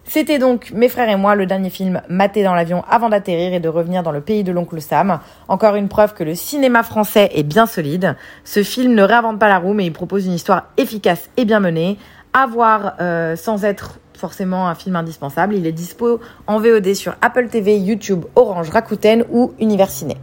C'était 0.07 0.39
donc 0.39 0.71
Mes 0.73 0.89
frères 0.89 1.09
et 1.09 1.17
moi, 1.17 1.35
le 1.35 1.47
dernier 1.47 1.71
film 1.71 2.03
maté 2.09 2.45
dans 2.45 2.55
l'avion 2.55 2.85
avant 2.89 3.09
d'atterrir 3.09 3.55
et 3.55 3.61
de 3.61 3.69
revenir 3.69 4.03
dans 4.03 4.13
le 4.13 4.21
pays 4.21 4.45
de 4.45 4.53
l'oncle 4.53 4.81
Sam. 4.81 5.19
Encore 5.49 5.75
une 5.75 5.89
preuve 5.89 6.15
que 6.15 6.25
le 6.25 6.35
cinéma 6.35 6.83
français 6.83 7.31
est 7.35 7.43
bien 7.43 7.67
solide. 7.67 8.17
Ce 8.45 8.63
film 8.63 8.95
ne 8.95 9.03
réinvente 9.03 9.39
pas 9.39 9.49
la 9.49 9.59
roue, 9.59 9.73
mais 9.73 9.87
il 9.87 9.93
propose 9.93 10.27
une 10.27 10.33
histoire 10.33 10.65
efficace 10.77 11.31
et 11.37 11.45
bien 11.45 11.61
menée. 11.61 11.99
À 12.33 12.47
voir 12.47 12.95
euh, 13.01 13.37
sans 13.37 13.65
être 13.65 13.99
forcément 14.17 14.69
un 14.69 14.75
film 14.75 14.97
indispensable. 14.97 15.55
Il 15.55 15.67
est 15.67 15.73
dispo 15.73 16.21
en 16.47 16.59
VOD 16.59 16.95
sur 16.95 17.15
Apple 17.21 17.49
TV, 17.49 17.79
YouTube, 17.79 18.25
Orange, 18.35 18.71
Rakuten 18.71 19.25
ou 19.31 19.55
Universiné. 19.59 20.17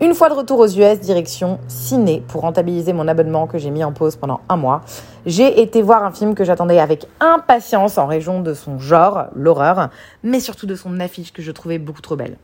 Une 0.00 0.14
fois 0.14 0.28
de 0.28 0.34
retour 0.34 0.60
aux 0.60 0.68
US, 0.68 1.00
direction 1.00 1.58
ciné 1.66 2.22
pour 2.28 2.42
rentabiliser 2.42 2.92
mon 2.92 3.08
abonnement 3.08 3.48
que 3.48 3.58
j'ai 3.58 3.70
mis 3.70 3.82
en 3.82 3.90
pause 3.90 4.14
pendant 4.14 4.40
un 4.48 4.56
mois. 4.56 4.82
J'ai 5.26 5.60
été 5.60 5.82
voir 5.82 6.04
un 6.04 6.12
film 6.12 6.36
que 6.36 6.44
j'attendais 6.44 6.78
avec 6.78 7.06
impatience 7.18 7.98
en 7.98 8.06
région 8.06 8.40
de 8.40 8.54
son 8.54 8.78
genre, 8.78 9.24
l'horreur, 9.34 9.90
mais 10.22 10.38
surtout 10.38 10.66
de 10.66 10.76
son 10.76 11.00
affiche 11.00 11.32
que 11.32 11.42
je 11.42 11.50
trouvais 11.50 11.78
beaucoup 11.78 12.00
trop 12.00 12.14
belle. 12.14 12.36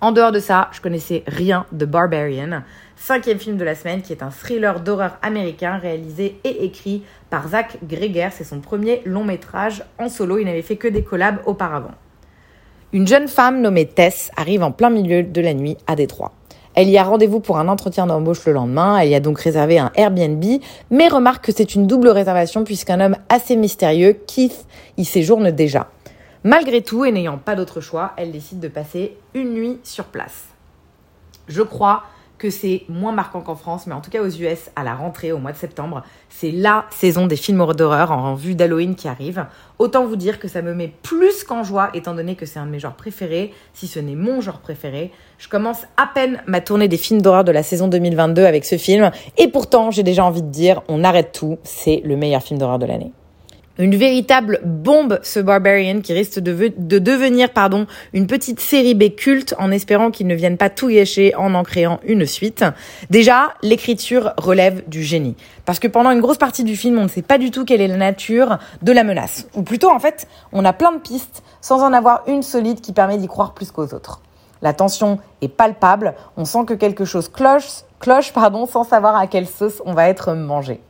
En 0.00 0.12
dehors 0.12 0.30
de 0.30 0.38
ça, 0.38 0.68
je 0.70 0.80
connaissais 0.80 1.24
rien 1.26 1.66
de 1.72 1.86
Barbarian, 1.86 2.62
cinquième 2.94 3.40
film 3.40 3.56
de 3.56 3.64
la 3.64 3.74
semaine 3.74 4.02
qui 4.02 4.12
est 4.12 4.22
un 4.22 4.30
thriller 4.30 4.78
d'horreur 4.78 5.18
américain 5.22 5.78
réalisé 5.78 6.38
et 6.44 6.66
écrit 6.66 7.02
par 7.30 7.48
Zach 7.48 7.78
Greger. 7.82 8.28
C'est 8.30 8.44
son 8.44 8.60
premier 8.60 9.02
long 9.04 9.24
métrage 9.24 9.82
en 9.98 10.08
solo, 10.08 10.38
il 10.38 10.44
n'avait 10.44 10.62
fait 10.62 10.76
que 10.76 10.86
des 10.86 11.02
collabs 11.02 11.40
auparavant. 11.46 11.94
Une 12.92 13.08
jeune 13.08 13.26
femme 13.26 13.60
nommée 13.60 13.86
Tess 13.86 14.30
arrive 14.36 14.62
en 14.62 14.70
plein 14.70 14.90
milieu 14.90 15.24
de 15.24 15.40
la 15.40 15.52
nuit 15.52 15.76
à 15.88 15.96
Détroit. 15.96 16.35
Elle 16.76 16.90
y 16.90 16.98
a 16.98 17.04
rendez-vous 17.04 17.40
pour 17.40 17.56
un 17.56 17.68
entretien 17.68 18.06
d'embauche 18.06 18.44
le 18.44 18.52
lendemain. 18.52 18.98
Elle 18.98 19.08
y 19.08 19.14
a 19.14 19.20
donc 19.20 19.40
réservé 19.40 19.78
un 19.78 19.90
Airbnb, 19.94 20.44
mais 20.90 21.08
remarque 21.08 21.46
que 21.46 21.52
c'est 21.52 21.74
une 21.74 21.86
double 21.86 22.08
réservation 22.08 22.64
puisqu'un 22.64 23.00
homme 23.00 23.16
assez 23.30 23.56
mystérieux, 23.56 24.20
Keith, 24.26 24.66
y 24.98 25.06
séjourne 25.06 25.50
déjà. 25.50 25.88
Malgré 26.44 26.82
tout, 26.82 27.06
et 27.06 27.12
n'ayant 27.12 27.38
pas 27.38 27.56
d'autre 27.56 27.80
choix, 27.80 28.12
elle 28.18 28.30
décide 28.30 28.60
de 28.60 28.68
passer 28.68 29.16
une 29.32 29.54
nuit 29.54 29.80
sur 29.84 30.04
place. 30.04 30.44
Je 31.48 31.62
crois 31.62 32.02
que 32.38 32.50
c'est 32.50 32.82
moins 32.88 33.12
marquant 33.12 33.40
qu'en 33.40 33.54
France, 33.54 33.86
mais 33.86 33.94
en 33.94 34.00
tout 34.00 34.10
cas 34.10 34.22
aux 34.22 34.28
US, 34.28 34.70
à 34.76 34.84
la 34.84 34.94
rentrée, 34.94 35.32
au 35.32 35.38
mois 35.38 35.52
de 35.52 35.56
septembre, 35.56 36.02
c'est 36.28 36.50
la 36.50 36.84
saison 36.90 37.26
des 37.26 37.36
films 37.36 37.64
d'horreur 37.74 38.12
en 38.12 38.34
vue 38.34 38.54
d'Halloween 38.54 38.94
qui 38.94 39.08
arrive. 39.08 39.46
Autant 39.78 40.06
vous 40.06 40.16
dire 40.16 40.38
que 40.38 40.48
ça 40.48 40.62
me 40.62 40.74
met 40.74 40.92
plus 41.02 41.44
qu'en 41.44 41.62
joie, 41.62 41.90
étant 41.94 42.14
donné 42.14 42.34
que 42.34 42.46
c'est 42.46 42.58
un 42.58 42.66
de 42.66 42.70
mes 42.70 42.78
genres 42.78 42.94
préférés, 42.94 43.52
si 43.72 43.86
ce 43.86 43.98
n'est 43.98 44.14
mon 44.14 44.40
genre 44.40 44.58
préféré. 44.58 45.12
Je 45.38 45.48
commence 45.48 45.82
à 45.96 46.06
peine 46.06 46.42
ma 46.46 46.60
tournée 46.60 46.88
des 46.88 46.96
films 46.96 47.22
d'horreur 47.22 47.44
de 47.44 47.52
la 47.52 47.62
saison 47.62 47.88
2022 47.88 48.44
avec 48.44 48.64
ce 48.64 48.76
film, 48.76 49.10
et 49.38 49.48
pourtant 49.48 49.90
j'ai 49.90 50.02
déjà 50.02 50.24
envie 50.24 50.42
de 50.42 50.50
dire, 50.50 50.82
on 50.88 51.04
arrête 51.04 51.32
tout, 51.32 51.58
c'est 51.62 52.02
le 52.04 52.16
meilleur 52.16 52.42
film 52.42 52.58
d'horreur 52.58 52.78
de 52.78 52.86
l'année 52.86 53.12
une 53.78 53.96
véritable 53.96 54.60
bombe 54.64 55.20
ce 55.22 55.40
Barbarian 55.40 56.00
qui 56.00 56.12
risque 56.12 56.38
de, 56.38 56.98
devenir 56.98 57.50
pardon 57.50 57.86
une 58.12 58.26
petite 58.26 58.60
série 58.60 58.94
B 58.94 59.14
culte 59.14 59.54
en 59.58 59.70
espérant 59.70 60.10
qu'ils 60.10 60.26
ne 60.26 60.34
viennent 60.34 60.56
pas 60.56 60.70
tout 60.70 60.88
gâcher 60.88 61.34
en 61.34 61.54
en 61.54 61.62
créant 61.62 62.00
une 62.04 62.26
suite. 62.26 62.64
Déjà, 63.10 63.54
l'écriture 63.62 64.32
relève 64.38 64.88
du 64.88 65.02
génie 65.02 65.36
parce 65.64 65.78
que 65.78 65.88
pendant 65.88 66.10
une 66.10 66.20
grosse 66.20 66.38
partie 66.38 66.64
du 66.64 66.76
film, 66.76 66.98
on 66.98 67.04
ne 67.04 67.08
sait 67.08 67.22
pas 67.22 67.38
du 67.38 67.50
tout 67.50 67.64
quelle 67.64 67.80
est 67.80 67.88
la 67.88 67.96
nature 67.96 68.58
de 68.82 68.92
la 68.92 69.04
menace 69.04 69.46
ou 69.54 69.62
plutôt 69.62 69.90
en 69.90 69.98
fait, 69.98 70.26
on 70.52 70.64
a 70.64 70.72
plein 70.72 70.92
de 70.92 70.98
pistes 70.98 71.42
sans 71.60 71.82
en 71.82 71.92
avoir 71.92 72.22
une 72.26 72.42
solide 72.42 72.80
qui 72.80 72.92
permet 72.92 73.18
d'y 73.18 73.28
croire 73.28 73.54
plus 73.54 73.70
qu'aux 73.70 73.94
autres. 73.94 74.20
La 74.62 74.72
tension 74.72 75.18
est 75.42 75.48
palpable, 75.48 76.14
on 76.36 76.44
sent 76.44 76.64
que 76.66 76.74
quelque 76.74 77.04
chose 77.04 77.28
cloche, 77.28 77.82
cloche 78.00 78.32
pardon, 78.32 78.66
sans 78.66 78.84
savoir 78.84 79.16
à 79.16 79.26
quelle 79.26 79.46
sauce 79.46 79.82
on 79.84 79.92
va 79.92 80.08
être 80.08 80.32
mangé. 80.32 80.80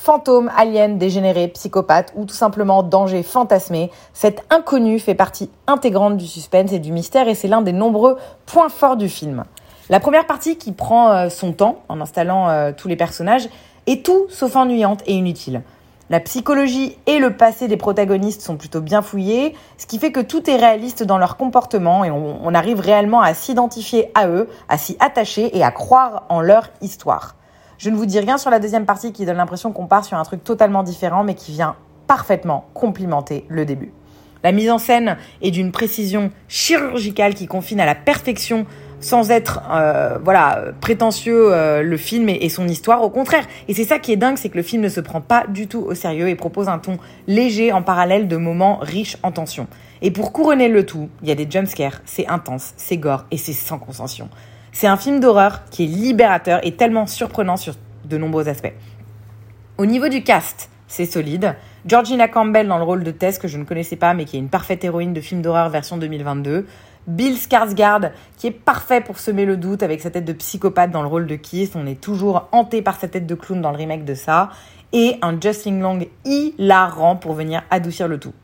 Fantôme, 0.00 0.48
alien, 0.56 0.96
dégénéré, 0.96 1.48
psychopathe 1.48 2.12
ou 2.14 2.24
tout 2.24 2.34
simplement 2.34 2.84
danger 2.84 3.24
fantasmé, 3.24 3.90
cet 4.14 4.44
inconnu 4.48 5.00
fait 5.00 5.16
partie 5.16 5.50
intégrante 5.66 6.16
du 6.16 6.24
suspense 6.24 6.72
et 6.72 6.78
du 6.78 6.92
mystère 6.92 7.26
et 7.26 7.34
c'est 7.34 7.48
l'un 7.48 7.62
des 7.62 7.72
nombreux 7.72 8.16
points 8.46 8.68
forts 8.68 8.96
du 8.96 9.08
film. 9.08 9.42
La 9.90 9.98
première 9.98 10.24
partie 10.24 10.56
qui 10.56 10.70
prend 10.70 11.10
euh, 11.10 11.28
son 11.30 11.52
temps 11.52 11.80
en 11.88 12.00
installant 12.00 12.48
euh, 12.48 12.70
tous 12.74 12.86
les 12.86 12.94
personnages 12.94 13.48
est 13.88 14.06
tout 14.06 14.26
sauf 14.30 14.54
ennuyante 14.54 15.02
et 15.06 15.14
inutile. 15.14 15.62
La 16.10 16.20
psychologie 16.20 16.96
et 17.06 17.18
le 17.18 17.36
passé 17.36 17.66
des 17.66 17.76
protagonistes 17.76 18.40
sont 18.40 18.56
plutôt 18.56 18.80
bien 18.80 19.02
fouillés, 19.02 19.56
ce 19.78 19.86
qui 19.86 19.98
fait 19.98 20.12
que 20.12 20.20
tout 20.20 20.48
est 20.48 20.56
réaliste 20.56 21.02
dans 21.02 21.18
leur 21.18 21.36
comportement 21.36 22.04
et 22.04 22.12
on, 22.12 22.38
on 22.40 22.54
arrive 22.54 22.78
réellement 22.78 23.20
à 23.20 23.34
s'identifier 23.34 24.12
à 24.14 24.28
eux, 24.28 24.48
à 24.68 24.78
s'y 24.78 24.96
attacher 25.00 25.58
et 25.58 25.64
à 25.64 25.72
croire 25.72 26.22
en 26.28 26.40
leur 26.40 26.70
histoire. 26.82 27.34
Je 27.78 27.90
ne 27.90 27.96
vous 27.96 28.06
dis 28.06 28.18
rien 28.18 28.38
sur 28.38 28.50
la 28.50 28.58
deuxième 28.58 28.86
partie 28.86 29.12
qui 29.12 29.24
donne 29.24 29.36
l'impression 29.36 29.70
qu'on 29.70 29.86
part 29.86 30.04
sur 30.04 30.18
un 30.18 30.24
truc 30.24 30.42
totalement 30.42 30.82
différent, 30.82 31.22
mais 31.22 31.34
qui 31.34 31.52
vient 31.52 31.76
parfaitement 32.08 32.66
complimenter 32.74 33.44
le 33.48 33.64
début. 33.64 33.92
La 34.42 34.50
mise 34.50 34.68
en 34.70 34.78
scène 34.78 35.16
est 35.42 35.52
d'une 35.52 35.70
précision 35.70 36.32
chirurgicale 36.48 37.34
qui 37.34 37.46
confine 37.46 37.78
à 37.78 37.86
la 37.86 37.94
perfection 37.94 38.66
sans 39.00 39.30
être 39.30 39.62
euh, 39.70 40.18
voilà 40.24 40.64
prétentieux 40.80 41.52
euh, 41.52 41.82
le 41.82 41.96
film 41.96 42.28
et, 42.28 42.48
son 42.48 42.66
histoire. 42.66 43.02
Au 43.02 43.10
contraire. 43.10 43.46
Et 43.68 43.74
c'est 43.74 43.84
ça 43.84 44.00
qui 44.00 44.10
est 44.12 44.16
dingue 44.16 44.36
c'est 44.36 44.48
que 44.48 44.56
le 44.56 44.64
film 44.64 44.82
ne 44.82 44.88
se 44.88 45.00
prend 45.00 45.20
pas 45.20 45.44
du 45.46 45.68
tout 45.68 45.80
au 45.80 45.94
sérieux 45.94 46.28
et 46.28 46.34
propose 46.34 46.68
un 46.68 46.78
ton 46.78 46.98
léger 47.28 47.72
en 47.72 47.82
parallèle 47.82 48.26
de 48.26 48.36
moments 48.36 48.78
riches 48.82 49.16
en 49.22 49.30
tension. 49.30 49.68
Et 50.02 50.10
pour 50.10 50.32
couronner 50.32 50.68
le 50.68 50.84
tout 50.84 51.08
il 51.22 51.28
y 51.28 51.32
a 51.32 51.36
des 51.36 51.48
jumpscares. 51.48 52.00
C'est 52.06 52.26
intense 52.26 52.72
c'est 52.76 52.96
gore 52.96 53.24
et 53.30 53.36
c'est 53.36 53.52
sans 53.52 53.78
consension 53.78 54.28
c'est 54.78 54.86
un 54.86 54.96
film 54.96 55.18
d'horreur 55.18 55.64
qui 55.70 55.82
est 55.82 55.86
libérateur 55.88 56.64
et 56.64 56.76
tellement 56.76 57.08
surprenant 57.08 57.56
sur 57.56 57.74
de 58.04 58.16
nombreux 58.16 58.48
aspects 58.48 58.72
au 59.76 59.86
niveau 59.86 60.06
du 60.06 60.22
cast 60.22 60.70
c'est 60.86 61.04
solide 61.04 61.56
Georgina 61.84 62.28
Campbell 62.28 62.68
dans 62.68 62.78
le 62.78 62.84
rôle 62.84 63.02
de 63.02 63.10
Tess 63.10 63.40
que 63.40 63.48
je 63.48 63.58
ne 63.58 63.64
connaissais 63.64 63.96
pas 63.96 64.14
mais 64.14 64.24
qui 64.24 64.36
est 64.36 64.38
une 64.38 64.48
parfaite 64.48 64.84
héroïne 64.84 65.12
de 65.12 65.20
film 65.20 65.42
d'horreur 65.42 65.68
version 65.68 65.96
2022 65.96 66.64
Bill 67.08 67.34
Skarsgård, 67.34 68.12
qui 68.36 68.46
est 68.46 68.52
parfait 68.52 69.00
pour 69.00 69.18
semer 69.18 69.46
le 69.46 69.56
doute 69.56 69.82
avec 69.82 70.00
sa 70.00 70.10
tête 70.10 70.26
de 70.26 70.34
psychopathe 70.34 70.90
dans 70.90 71.00
le 71.00 71.08
rôle 71.08 71.26
de 71.26 71.36
Keith. 71.36 71.72
On 71.74 71.86
est 71.86 71.98
toujours 71.98 72.48
hanté 72.52 72.82
par 72.82 73.00
sa 73.00 73.08
tête 73.08 73.26
de 73.26 73.34
clown 73.34 73.62
dans 73.62 73.70
le 73.70 73.78
remake 73.78 74.04
de 74.04 74.12
ça. 74.12 74.50
Et 74.92 75.16
un 75.22 75.40
Justin 75.40 75.78
Long 75.80 76.00
hilarant 76.26 77.16
pour 77.16 77.32
venir 77.32 77.62
adoucir 77.70 78.08
le 78.08 78.20
tout. 78.20 78.34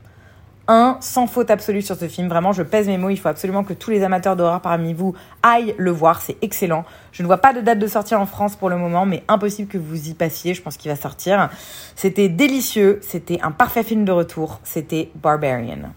Un 0.66 0.96
sans 1.00 1.26
faute 1.26 1.50
absolue 1.50 1.82
sur 1.82 1.96
ce 1.96 2.08
film. 2.08 2.28
Vraiment, 2.28 2.52
je 2.52 2.62
pèse 2.62 2.86
mes 2.86 2.96
mots. 2.96 3.10
Il 3.10 3.18
faut 3.18 3.28
absolument 3.28 3.64
que 3.64 3.74
tous 3.74 3.90
les 3.90 4.02
amateurs 4.02 4.34
d'horreur 4.34 4.62
parmi 4.62 4.94
vous 4.94 5.14
aillent 5.42 5.74
le 5.76 5.90
voir. 5.90 6.22
C'est 6.22 6.36
excellent. 6.40 6.84
Je 7.12 7.22
ne 7.22 7.26
vois 7.26 7.38
pas 7.38 7.52
de 7.52 7.60
date 7.60 7.78
de 7.78 7.86
sortie 7.86 8.14
en 8.14 8.24
France 8.24 8.56
pour 8.56 8.70
le 8.70 8.76
moment, 8.76 9.04
mais 9.04 9.22
impossible 9.28 9.68
que 9.68 9.76
vous 9.76 10.08
y 10.08 10.14
passiez. 10.14 10.54
Je 10.54 10.62
pense 10.62 10.78
qu'il 10.78 10.90
va 10.90 10.96
sortir. 10.96 11.50
C'était 11.96 12.30
délicieux. 12.30 12.98
C'était 13.02 13.40
un 13.42 13.50
parfait 13.50 13.82
film 13.82 14.06
de 14.06 14.12
retour. 14.12 14.60
C'était 14.64 15.10
Barbarian. 15.16 15.90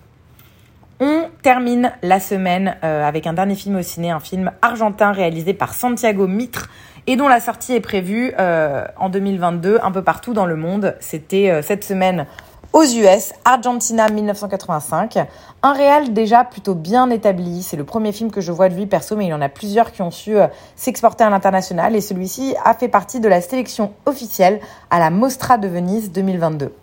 On 1.00 1.30
termine 1.44 1.94
la 2.02 2.20
semaine 2.20 2.76
euh, 2.84 3.08
avec 3.08 3.28
un 3.28 3.34
dernier 3.34 3.56
film 3.56 3.76
au 3.76 3.84
ciné, 3.84 4.10
un 4.10 4.20
film 4.20 4.52
argentin 4.62 5.12
réalisé 5.12 5.54
par 5.54 5.76
Santiago 5.76 6.28
Mitre 6.28 6.70
et 7.06 7.16
dont 7.16 7.28
la 7.28 7.40
sortie 7.40 7.74
est 7.74 7.82
prévue 7.82 8.34
euh, 8.40 8.84
en 8.98 9.10
2022 9.10 9.80
un 9.82 9.92
peu 9.92 10.04
partout 10.04 10.34
dans 10.34 10.46
le 10.48 10.56
monde. 10.56 10.96
C'était 11.00 11.52
euh, 11.52 11.62
cette 11.62 11.84
semaine 11.84 12.26
aux 12.74 12.84
US, 12.84 13.34
Argentina 13.46 14.10
1985. 14.10 15.18
Un 15.64 15.74
réal 15.74 16.14
déjà 16.14 16.44
plutôt 16.44 16.76
bien 16.76 17.10
établi. 17.10 17.64
C'est 17.64 17.78
le 17.78 17.84
premier 17.84 18.12
film 18.12 18.32
que 18.32 18.42
je 18.42 18.52
vois 18.52 18.70
de 18.70 18.76
lui 18.76 18.86
perso, 18.86 19.16
mais 19.16 19.26
il 19.26 19.30
y 19.30 19.34
en 19.34 19.42
a 19.42 19.50
plusieurs 19.50 19.92
qui 19.92 20.02
ont 20.02 20.12
su 20.12 20.36
s'exporter 20.76 21.24
à 21.24 21.30
l'international 21.30 21.96
et 21.96 22.02
celui-ci 22.02 22.56
a 22.64 22.74
fait 22.74 22.88
partie 22.88 23.20
de 23.20 23.28
la 23.28 23.42
sélection 23.42 23.94
officielle 24.06 24.60
à 24.90 25.00
la 25.00 25.10
Mostra 25.10 25.58
de 25.58 25.68
Venise 25.68 26.12
2022. 26.12 26.74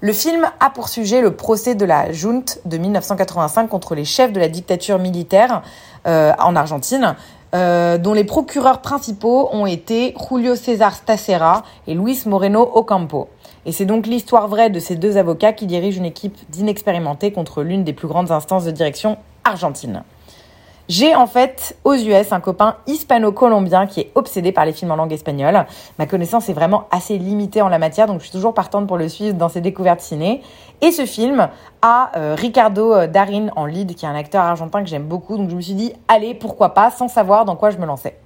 Le 0.00 0.12
film 0.12 0.46
a 0.60 0.68
pour 0.68 0.88
sujet 0.88 1.22
le 1.22 1.34
procès 1.34 1.74
de 1.74 1.86
la 1.86 2.12
junte 2.12 2.58
de 2.66 2.76
1985 2.76 3.66
contre 3.68 3.94
les 3.94 4.04
chefs 4.04 4.30
de 4.30 4.38
la 4.38 4.48
dictature 4.48 4.98
militaire 4.98 5.62
euh, 6.06 6.32
en 6.38 6.54
Argentine, 6.54 7.16
euh, 7.54 7.96
dont 7.96 8.12
les 8.12 8.24
procureurs 8.24 8.82
principaux 8.82 9.48
ont 9.52 9.64
été 9.64 10.14
Julio 10.28 10.54
César 10.54 10.94
Stacera 10.94 11.64
et 11.86 11.94
Luis 11.94 12.22
Moreno 12.26 12.70
Ocampo. 12.74 13.28
Et 13.66 13.72
c'est 13.72 13.84
donc 13.84 14.06
l'histoire 14.06 14.46
vraie 14.46 14.70
de 14.70 14.78
ces 14.78 14.94
deux 14.94 15.16
avocats 15.16 15.52
qui 15.52 15.66
dirigent 15.66 15.98
une 15.98 16.06
équipe 16.06 16.38
d'inexpérimentés 16.48 17.32
contre 17.32 17.64
l'une 17.64 17.82
des 17.82 17.92
plus 17.92 18.06
grandes 18.06 18.30
instances 18.30 18.64
de 18.64 18.70
direction 18.70 19.18
argentine. 19.42 20.04
J'ai 20.88 21.16
en 21.16 21.26
fait 21.26 21.76
aux 21.82 21.94
US 21.94 22.30
un 22.30 22.38
copain 22.38 22.76
hispano-colombien 22.86 23.88
qui 23.88 23.98
est 23.98 24.12
obsédé 24.14 24.52
par 24.52 24.64
les 24.64 24.72
films 24.72 24.92
en 24.92 24.96
langue 24.96 25.12
espagnole. 25.12 25.66
Ma 25.98 26.06
connaissance 26.06 26.48
est 26.48 26.52
vraiment 26.52 26.86
assez 26.92 27.18
limitée 27.18 27.60
en 27.60 27.68
la 27.68 27.80
matière, 27.80 28.06
donc 28.06 28.20
je 28.20 28.26
suis 28.26 28.32
toujours 28.32 28.54
partante 28.54 28.86
pour 28.86 28.98
le 28.98 29.08
suivre 29.08 29.34
dans 29.34 29.48
ses 29.48 29.60
découvertes 29.60 30.00
ciné. 30.00 30.42
Et 30.80 30.92
ce 30.92 31.04
film 31.04 31.48
a 31.82 32.12
euh, 32.16 32.36
Ricardo 32.38 32.92
euh, 32.92 33.06
Darin 33.08 33.48
en 33.56 33.66
lead, 33.66 33.96
qui 33.96 34.04
est 34.04 34.08
un 34.08 34.14
acteur 34.14 34.44
argentin 34.44 34.84
que 34.84 34.88
j'aime 34.88 35.06
beaucoup, 35.06 35.36
donc 35.36 35.50
je 35.50 35.56
me 35.56 35.60
suis 35.60 35.74
dit, 35.74 35.92
allez, 36.06 36.34
pourquoi 36.34 36.72
pas, 36.72 36.92
sans 36.92 37.08
savoir 37.08 37.44
dans 37.44 37.56
quoi 37.56 37.70
je 37.70 37.78
me 37.78 37.86
lançais. 37.86 38.16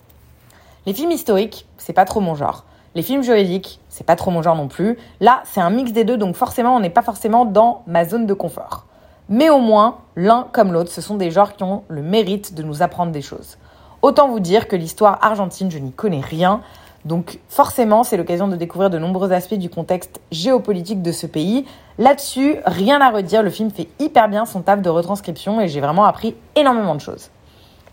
Les 0.84 0.92
films 0.92 1.12
historiques, 1.12 1.66
c'est 1.78 1.94
pas 1.94 2.04
trop 2.04 2.20
mon 2.20 2.34
genre. 2.34 2.64
Les 2.96 3.02
films 3.02 3.22
juridiques, 3.22 3.78
c'est 3.88 4.04
pas 4.04 4.16
trop 4.16 4.32
mon 4.32 4.42
genre 4.42 4.56
non 4.56 4.66
plus. 4.66 4.98
Là, 5.20 5.42
c'est 5.44 5.60
un 5.60 5.70
mix 5.70 5.92
des 5.92 6.02
deux, 6.02 6.16
donc 6.16 6.34
forcément, 6.34 6.74
on 6.74 6.80
n'est 6.80 6.90
pas 6.90 7.02
forcément 7.02 7.44
dans 7.44 7.82
ma 7.86 8.04
zone 8.04 8.26
de 8.26 8.34
confort. 8.34 8.86
Mais 9.28 9.48
au 9.48 9.60
moins, 9.60 9.98
l'un 10.16 10.48
comme 10.50 10.72
l'autre, 10.72 10.90
ce 10.90 11.00
sont 11.00 11.14
des 11.14 11.30
genres 11.30 11.54
qui 11.54 11.62
ont 11.62 11.84
le 11.86 12.02
mérite 12.02 12.54
de 12.54 12.64
nous 12.64 12.82
apprendre 12.82 13.12
des 13.12 13.22
choses. 13.22 13.58
Autant 14.02 14.28
vous 14.28 14.40
dire 14.40 14.66
que 14.66 14.74
l'histoire 14.74 15.18
argentine, 15.22 15.70
je 15.70 15.78
n'y 15.78 15.92
connais 15.92 16.20
rien. 16.20 16.62
Donc 17.04 17.38
forcément, 17.48 18.02
c'est 18.02 18.16
l'occasion 18.16 18.48
de 18.48 18.56
découvrir 18.56 18.90
de 18.90 18.98
nombreux 18.98 19.30
aspects 19.30 19.54
du 19.54 19.70
contexte 19.70 20.20
géopolitique 20.32 21.00
de 21.00 21.12
ce 21.12 21.28
pays. 21.28 21.66
Là-dessus, 21.98 22.56
rien 22.66 23.00
à 23.00 23.10
redire, 23.10 23.44
le 23.44 23.50
film 23.50 23.70
fait 23.70 23.86
hyper 24.00 24.28
bien 24.28 24.46
son 24.46 24.62
taf 24.62 24.82
de 24.82 24.90
retranscription 24.90 25.60
et 25.60 25.68
j'ai 25.68 25.80
vraiment 25.80 26.06
appris 26.06 26.34
énormément 26.56 26.96
de 26.96 27.00
choses. 27.00 27.30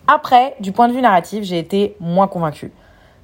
Après, 0.08 0.56
du 0.60 0.72
point 0.72 0.88
de 0.88 0.94
vue 0.94 1.02
narratif, 1.02 1.44
j'ai 1.44 1.60
été 1.60 1.96
moins 2.00 2.28
convaincue. 2.28 2.72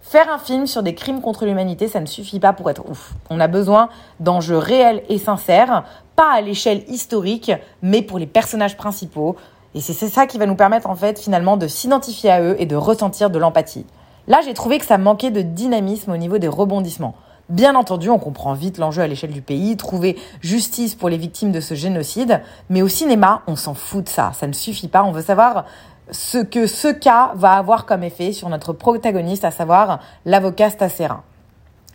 Faire 0.04 0.30
un 0.30 0.38
film 0.38 0.68
sur 0.68 0.84
des 0.84 0.96
crimes 0.96 1.22
contre 1.22 1.46
l'humanité, 1.46 1.88
ça 1.88 2.02
ne 2.02 2.06
suffit 2.06 2.42
pas 2.42 2.52
pour 2.52 2.70
être 2.70 2.88
ouf. 2.90 3.14
On 3.30 3.40
a 3.40 3.48
besoin 3.48 3.88
d'enjeux 4.20 4.58
réels 4.58 5.02
et 5.08 5.18
sincères, 5.18 5.86
pas 6.18 6.30
à 6.34 6.42
l'échelle 6.42 6.84
historique, 6.90 7.54
mais 7.82 8.02
pour 8.02 8.20
les 8.20 8.28
personnages 8.28 8.76
principaux. 8.76 9.38
Et 9.74 9.80
c'est 9.80 9.94
ça 10.10 10.28
qui 10.28 10.38
va 10.38 10.46
nous 10.46 10.58
permettre 10.58 10.90
en 10.90 10.96
fait 10.96 11.20
finalement 11.20 11.56
de 11.56 11.68
s'identifier 11.68 12.30
à 12.30 12.42
eux 12.42 12.56
et 12.60 12.66
de 12.66 12.76
ressentir 12.76 13.30
de 13.30 13.40
l'empathie. 13.40 13.86
Là, 14.28 14.42
j'ai 14.46 14.54
trouvé 14.54 14.78
que 14.78 14.86
ça 14.86 14.98
manquait 14.98 15.32
de 15.32 15.42
dynamisme 15.42 16.12
au 16.12 16.18
niveau 16.18 16.38
des 16.38 16.50
rebondissements. 16.50 17.16
Bien 17.50 17.76
entendu, 17.76 18.10
on 18.10 18.20
comprend 18.20 18.54
vite 18.54 18.78
l'enjeu 18.78 19.02
à 19.02 19.08
l'échelle 19.08 19.32
du 19.32 19.42
pays, 19.42 19.76
trouver 19.78 20.18
justice 20.42 20.96
pour 20.96 21.10
les 21.10 21.18
victimes 21.18 21.52
de 21.52 21.60
ce 21.60 21.76
génocide, 21.76 22.42
mais 22.70 22.82
au 22.82 22.88
cinéma, 22.88 23.42
on 23.48 23.56
s'en 23.56 23.74
fout 23.74 24.06
de 24.06 24.10
ça, 24.10 24.32
ça 24.34 24.48
ne 24.48 24.54
suffit 24.54 24.88
pas, 24.88 25.04
on 25.04 25.12
veut 25.12 25.22
savoir 25.22 25.66
ce 26.12 26.38
que 26.38 26.68
ce 26.68 26.88
cas 26.88 27.32
va 27.36 27.54
avoir 27.54 27.86
comme 27.86 28.04
effet 28.04 28.34
sur 28.34 28.50
notre 28.50 28.74
protagoniste, 28.74 29.46
à 29.46 29.52
savoir 29.52 30.00
l'avocat 30.26 30.70
Stacera. 30.70 31.24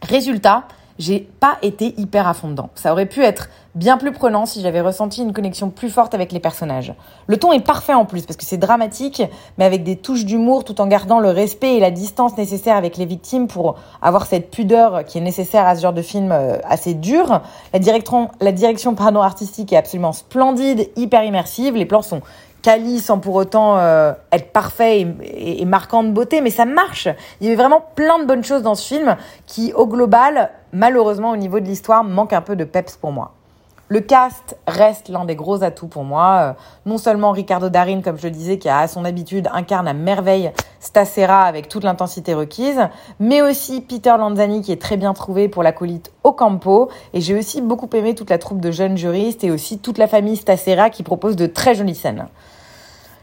Résultat, 0.03 0.64
j'ai 0.99 1.21
pas 1.21 1.59
été 1.62 1.94
hyper 1.97 2.27
à 2.27 2.35
fond 2.35 2.49
dedans. 2.49 2.71
Ça 2.75 2.92
aurait 2.92 3.07
pu 3.07 3.23
être 3.23 3.49
bien 3.75 3.97
plus 3.97 4.11
prenant 4.11 4.47
si 4.47 4.61
j'avais 4.61 4.81
ressenti 4.81 5.23
une 5.23 5.33
connexion 5.33 5.71
plus 5.71 5.90
forte 5.90 6.12
avec 6.12 6.33
les 6.33 6.40
personnages. 6.40 6.92
Le 7.29 7.37
ton 7.37 7.53
est 7.53 7.64
parfait 7.64 7.94
en 7.94 8.05
plus 8.05 8.27
parce 8.27 8.37
que 8.37 8.44
c'est 8.44 8.57
dramatique, 8.57 9.23
mais 9.57 9.64
avec 9.64 9.85
des 9.85 9.97
touches 9.97 10.25
d'humour 10.25 10.64
tout 10.64 10.81
en 10.81 10.88
gardant 10.88 11.21
le 11.21 11.31
respect 11.31 11.77
et 11.77 11.81
la 11.81 11.92
distance 11.92 12.37
nécessaires 12.37 12.77
avec 12.77 12.97
les 12.97 13.07
victimes 13.07 13.47
pour 13.47 13.77
avoir 14.03 14.27
cette 14.27 14.51
pudeur 14.51 15.05
qui 15.05 15.18
est 15.18 15.21
nécessaire 15.21 15.66
à 15.66 15.77
ce 15.77 15.83
genre 15.83 15.92
de 15.92 16.03
film 16.03 16.33
euh, 16.33 16.59
assez 16.68 16.94
dur. 16.94 17.42
La 17.73 17.79
direction, 17.79 18.31
la 18.40 18.51
direction 18.51 18.97
artistique 18.99 19.73
est 19.73 19.77
absolument 19.77 20.12
splendide, 20.12 20.90
hyper 20.97 21.23
immersive. 21.23 21.77
Les 21.77 21.87
plans 21.87 22.03
sont 22.03 22.23
quali 22.62 22.99
sans 23.01 23.18
pour 23.18 23.35
autant 23.35 23.79
euh, 23.79 24.12
être 24.33 24.53
parfait 24.53 25.01
et, 25.23 25.62
et, 25.62 25.64
marquant 25.64 26.03
de 26.03 26.11
beauté, 26.11 26.40
mais 26.40 26.51
ça 26.51 26.64
marche. 26.64 27.09
Il 27.40 27.47
y 27.47 27.49
avait 27.49 27.57
vraiment 27.57 27.85
plein 27.94 28.18
de 28.18 28.25
bonnes 28.25 28.44
choses 28.44 28.62
dans 28.62 28.75
ce 28.75 28.87
film 28.87 29.16
qui, 29.47 29.73
au 29.73 29.87
global, 29.87 30.51
malheureusement, 30.73 31.31
au 31.31 31.37
niveau 31.37 31.61
de 31.61 31.66
l'histoire, 31.66 32.05
manque 32.05 32.33
un 32.33 32.42
peu 32.42 32.57
de 32.57 32.64
peps 32.64 32.97
pour 32.97 33.12
moi. 33.12 33.38
Le 33.90 34.01
cast 34.01 34.59
reste 34.66 35.09
l'un 35.09 35.24
des 35.24 35.35
gros 35.35 35.62
atouts 35.62 35.87
pour 35.87 36.05
moi. 36.05 36.40
Euh, 36.42 36.53
non 36.85 36.98
seulement 36.98 37.33
Ricardo 37.33 37.70
Darin, 37.70 38.03
comme 38.03 38.18
je 38.18 38.24
le 38.24 38.31
disais, 38.31 38.59
qui 38.59 38.68
a 38.68 38.81
à 38.81 38.87
son 38.87 39.07
habitude 39.07 39.48
incarne 39.51 39.88
à 39.88 39.94
merveille 39.94 40.53
Stacera 40.79 41.44
avec 41.44 41.70
toute 41.70 41.85
l'intensité 41.85 42.35
requise, 42.35 42.81
mais 43.18 43.40
aussi 43.40 43.81
Peter 43.81 44.14
Lanzani 44.18 44.61
qui 44.61 44.72
est 44.72 44.81
très 44.81 44.98
bien 44.98 45.14
trouvé 45.14 45.48
pour 45.48 45.62
l'acolyte 45.62 46.12
Ocampo. 46.22 46.90
Et 47.14 47.22
j'ai 47.22 47.38
aussi 47.38 47.62
beaucoup 47.62 47.88
aimé 47.94 48.14
toute 48.14 48.29
la 48.29 48.37
troupe 48.37 48.61
de 48.61 48.70
jeunes 48.70 48.98
juristes 48.98 49.42
et 49.42 49.51
aussi 49.51 49.79
toute 49.79 49.96
la 49.96 50.07
famille 50.07 50.37
Stacera 50.37 50.90
qui 50.90 51.03
propose 51.03 51.37
de 51.37 51.46
très 51.46 51.74
jolies 51.74 51.94
scènes. 51.94 52.29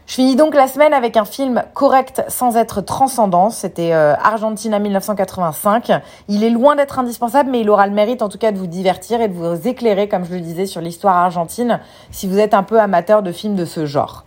Je 0.06 0.14
finis 0.14 0.36
donc 0.36 0.54
la 0.54 0.68
semaine 0.68 0.94
avec 0.94 1.16
un 1.16 1.24
film 1.24 1.64
correct 1.74 2.22
sans 2.28 2.56
être 2.56 2.80
transcendant. 2.80 3.50
C'était 3.50 3.92
euh, 3.92 4.14
Argentina 4.14 4.78
1985. 4.78 5.90
Il 6.28 6.44
est 6.44 6.50
loin 6.50 6.76
d'être 6.76 7.00
indispensable, 7.00 7.50
mais 7.50 7.60
il 7.60 7.68
aura 7.68 7.88
le 7.88 7.92
mérite 7.92 8.22
en 8.22 8.28
tout 8.28 8.38
cas 8.38 8.52
de 8.52 8.58
vous 8.58 8.68
divertir 8.68 9.20
et 9.20 9.26
de 9.26 9.34
vous 9.34 9.66
éclairer, 9.66 10.08
comme 10.08 10.24
je 10.24 10.32
le 10.32 10.40
disais, 10.40 10.66
sur 10.66 10.80
l'histoire 10.80 11.16
argentine, 11.16 11.80
si 12.12 12.28
vous 12.28 12.38
êtes 12.38 12.54
un 12.54 12.62
peu 12.62 12.80
amateur 12.80 13.24
de 13.24 13.32
films 13.32 13.56
de 13.56 13.64
ce 13.64 13.84
genre. 13.84 14.24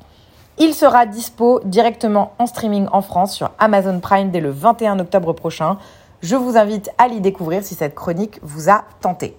Il 0.58 0.74
sera 0.74 1.06
dispo 1.06 1.62
directement 1.64 2.34
en 2.40 2.46
streaming 2.46 2.88
en 2.92 3.02
France 3.02 3.34
sur 3.34 3.52
Amazon 3.58 4.02
Prime 4.02 4.32
dès 4.32 4.42
le 4.42 4.50
21 4.50 5.00
octobre 5.00 5.32
prochain. 5.32 5.78
Je 6.22 6.36
vous 6.36 6.58
invite 6.58 6.90
à 6.98 7.08
l'y 7.08 7.22
découvrir 7.22 7.64
si 7.64 7.76
cette 7.76 7.96
chronique 7.96 8.40
vous 8.42 8.70
a 8.70 8.84
tenté. 9.00 9.38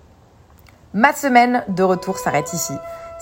Ma 0.94 1.12
semaine 1.12 1.64
de 1.68 1.82
retour 1.82 2.16
s'arrête 2.16 2.54
ici. 2.54 2.72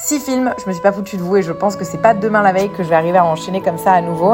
Six 0.01 0.21
films, 0.21 0.55
je 0.63 0.69
me 0.69 0.73
suis 0.73 0.81
pas 0.81 0.93
foutu 0.93 1.17
de 1.17 1.23
vous 1.23 1.39
et 1.39 1.43
je 1.43 1.51
pense 1.51 1.75
que 1.75 1.85
c'est 1.85 2.01
pas 2.01 2.15
demain 2.15 2.41
la 2.41 2.53
veille 2.53 2.71
que 2.71 2.85
je 2.85 2.89
vais 2.89 2.95
arriver 2.95 3.19
à 3.19 3.25
enchaîner 3.25 3.61
comme 3.61 3.79
ça 3.79 3.91
à 3.91 4.01
nouveau. 4.01 4.33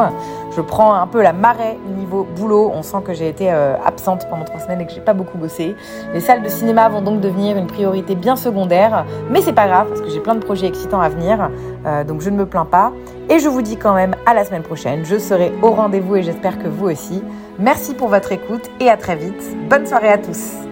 Je 0.54 0.60
prends 0.60 0.92
un 0.92 1.06
peu 1.06 1.22
la 1.22 1.32
marée 1.32 1.78
niveau 1.96 2.24
boulot. 2.36 2.70
On 2.74 2.82
sent 2.82 2.98
que 3.02 3.14
j'ai 3.14 3.30
été 3.30 3.50
euh, 3.50 3.74
absente 3.82 4.28
pendant 4.28 4.44
trois 4.44 4.60
semaines 4.60 4.82
et 4.82 4.86
que 4.86 4.92
j'ai 4.92 5.00
pas 5.00 5.14
beaucoup 5.14 5.38
bossé. 5.38 5.74
Les 6.12 6.20
salles 6.20 6.42
de 6.42 6.50
cinéma 6.50 6.90
vont 6.90 7.00
donc 7.00 7.22
devenir 7.22 7.56
une 7.56 7.66
priorité 7.66 8.14
bien 8.14 8.36
secondaire, 8.36 9.06
mais 9.30 9.40
c'est 9.40 9.54
pas 9.54 9.66
grave 9.66 9.88
parce 9.88 10.02
que 10.02 10.10
j'ai 10.10 10.20
plein 10.20 10.34
de 10.34 10.44
projets 10.44 10.66
excitants 10.66 11.00
à 11.00 11.08
venir, 11.08 11.48
euh, 11.86 12.04
donc 12.04 12.20
je 12.20 12.28
ne 12.28 12.36
me 12.36 12.44
plains 12.44 12.66
pas. 12.66 12.92
Et 13.30 13.38
je 13.38 13.48
vous 13.48 13.62
dis 13.62 13.78
quand 13.78 13.94
même 13.94 14.14
à 14.26 14.34
la 14.34 14.44
semaine 14.44 14.64
prochaine. 14.64 15.06
Je 15.06 15.16
serai 15.16 15.50
au 15.62 15.70
rendez-vous 15.70 16.16
et 16.16 16.22
j'espère 16.22 16.58
que 16.58 16.68
vous 16.68 16.90
aussi. 16.90 17.22
Merci 17.58 17.94
pour 17.94 18.08
votre 18.08 18.32
écoute 18.32 18.70
et 18.80 18.90
à 18.90 18.98
très 18.98 19.16
vite. 19.16 19.42
Bonne 19.70 19.86
soirée 19.86 20.10
à 20.10 20.18
tous. 20.18 20.63